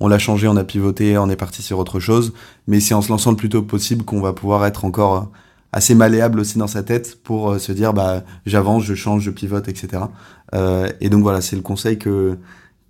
on 0.00 0.08
l'a 0.08 0.18
changé, 0.18 0.48
on 0.48 0.56
a 0.56 0.64
pivoté, 0.64 1.18
on 1.18 1.28
est 1.30 1.36
parti 1.36 1.62
sur 1.62 1.78
autre 1.78 2.00
chose. 2.00 2.32
Mais 2.66 2.80
c'est 2.80 2.94
en 2.94 3.02
se 3.02 3.08
lançant 3.08 3.30
le 3.30 3.36
plus 3.36 3.48
tôt 3.48 3.62
possible 3.62 4.04
qu'on 4.04 4.20
va 4.20 4.32
pouvoir 4.32 4.66
être 4.66 4.84
encore 4.84 5.30
assez 5.72 5.94
malléable 5.94 6.40
aussi 6.40 6.58
dans 6.58 6.66
sa 6.66 6.82
tête 6.82 7.22
pour 7.22 7.50
euh, 7.50 7.58
se 7.58 7.72
dire 7.72 7.92
bah 7.92 8.24
j'avance, 8.46 8.84
je 8.84 8.94
change, 8.94 9.22
je 9.22 9.30
pivote, 9.30 9.68
etc. 9.68 10.04
Euh, 10.54 10.88
et 11.00 11.10
donc 11.10 11.22
voilà, 11.22 11.40
c'est 11.40 11.56
le 11.56 11.62
conseil 11.62 11.98
que 11.98 12.38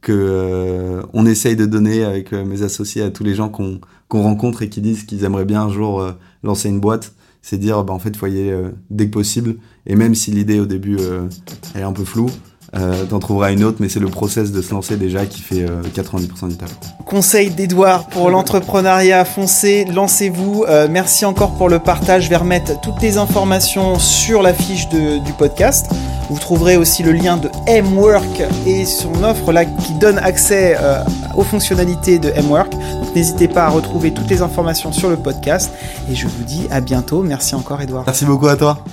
que 0.00 0.12
euh, 0.12 1.02
on 1.12 1.26
essaye 1.26 1.56
de 1.56 1.66
donner 1.66 2.04
avec 2.04 2.32
mes 2.32 2.62
associés 2.62 3.02
à 3.02 3.10
tous 3.10 3.24
les 3.24 3.34
gens 3.34 3.48
qu'on 3.48 3.80
qu'on 4.08 4.22
rencontre 4.22 4.62
et 4.62 4.70
qui 4.70 4.80
disent 4.80 5.04
qu'ils 5.04 5.24
aimeraient 5.24 5.44
bien 5.44 5.62
un 5.62 5.68
jour 5.68 6.02
lancer 6.42 6.68
une 6.68 6.80
boîte. 6.80 7.12
C'est 7.42 7.58
dire 7.58 7.84
bah 7.84 7.92
en 7.92 7.98
fait 7.98 8.16
faut 8.16 8.26
y 8.26 8.50
dès 8.90 9.06
que 9.06 9.12
possible 9.12 9.56
et 9.86 9.96
même 9.96 10.14
si 10.14 10.30
l'idée 10.30 10.60
au 10.60 10.66
début 10.66 10.96
est 11.74 11.82
un 11.82 11.92
peu 11.92 12.04
floue, 12.04 12.30
euh, 12.76 13.04
T'en 13.06 13.18
trouveras 13.18 13.52
une 13.52 13.64
autre, 13.64 13.78
mais 13.80 13.88
c'est 13.88 14.00
le 14.00 14.08
process 14.08 14.52
de 14.52 14.60
se 14.62 14.72
lancer 14.72 14.96
déjà 14.96 15.26
qui 15.26 15.40
fait 15.40 15.64
90% 15.94 16.48
du 16.48 16.56
taf. 16.56 16.70
Conseil 17.06 17.50
d'Edouard 17.50 18.06
pour 18.08 18.28
l'entrepreneuriat, 18.30 19.24
foncez, 19.24 19.86
lancez-vous. 19.86 20.64
Euh, 20.68 20.88
merci 20.90 21.24
encore 21.24 21.54
pour 21.54 21.68
le 21.68 21.78
partage. 21.78 22.24
Je 22.24 22.28
vais 22.28 22.36
remettre 22.36 22.80
toutes 22.80 23.00
les 23.00 23.16
informations 23.16 23.98
sur 23.98 24.42
la 24.42 24.52
fiche 24.52 24.88
du 24.88 25.32
podcast. 25.38 25.86
Vous 26.28 26.38
trouverez 26.38 26.76
aussi 26.76 27.02
le 27.02 27.12
lien 27.12 27.38
de 27.38 27.48
M-Work 27.66 28.42
et 28.66 28.84
son 28.84 29.24
offre 29.24 29.50
là 29.50 29.64
qui 29.64 29.94
donne 29.94 30.18
accès 30.18 30.76
euh, 30.78 31.02
aux 31.34 31.44
fonctionnalités 31.44 32.18
de 32.18 32.30
M-Work. 32.34 32.70
Donc 32.72 33.14
n'hésitez 33.14 33.48
pas 33.48 33.64
à 33.64 33.68
retrouver 33.70 34.12
toutes 34.12 34.28
les 34.28 34.42
informations 34.42 34.92
sur 34.92 35.08
le 35.08 35.16
podcast. 35.16 35.70
Et 36.10 36.14
je 36.14 36.26
vous 36.26 36.44
dis 36.44 36.66
à 36.70 36.82
bientôt. 36.82 37.22
Merci 37.22 37.54
encore 37.54 37.80
Edouard. 37.80 38.04
Merci 38.06 38.26
beaucoup 38.26 38.48
à 38.48 38.56
toi. 38.56 38.84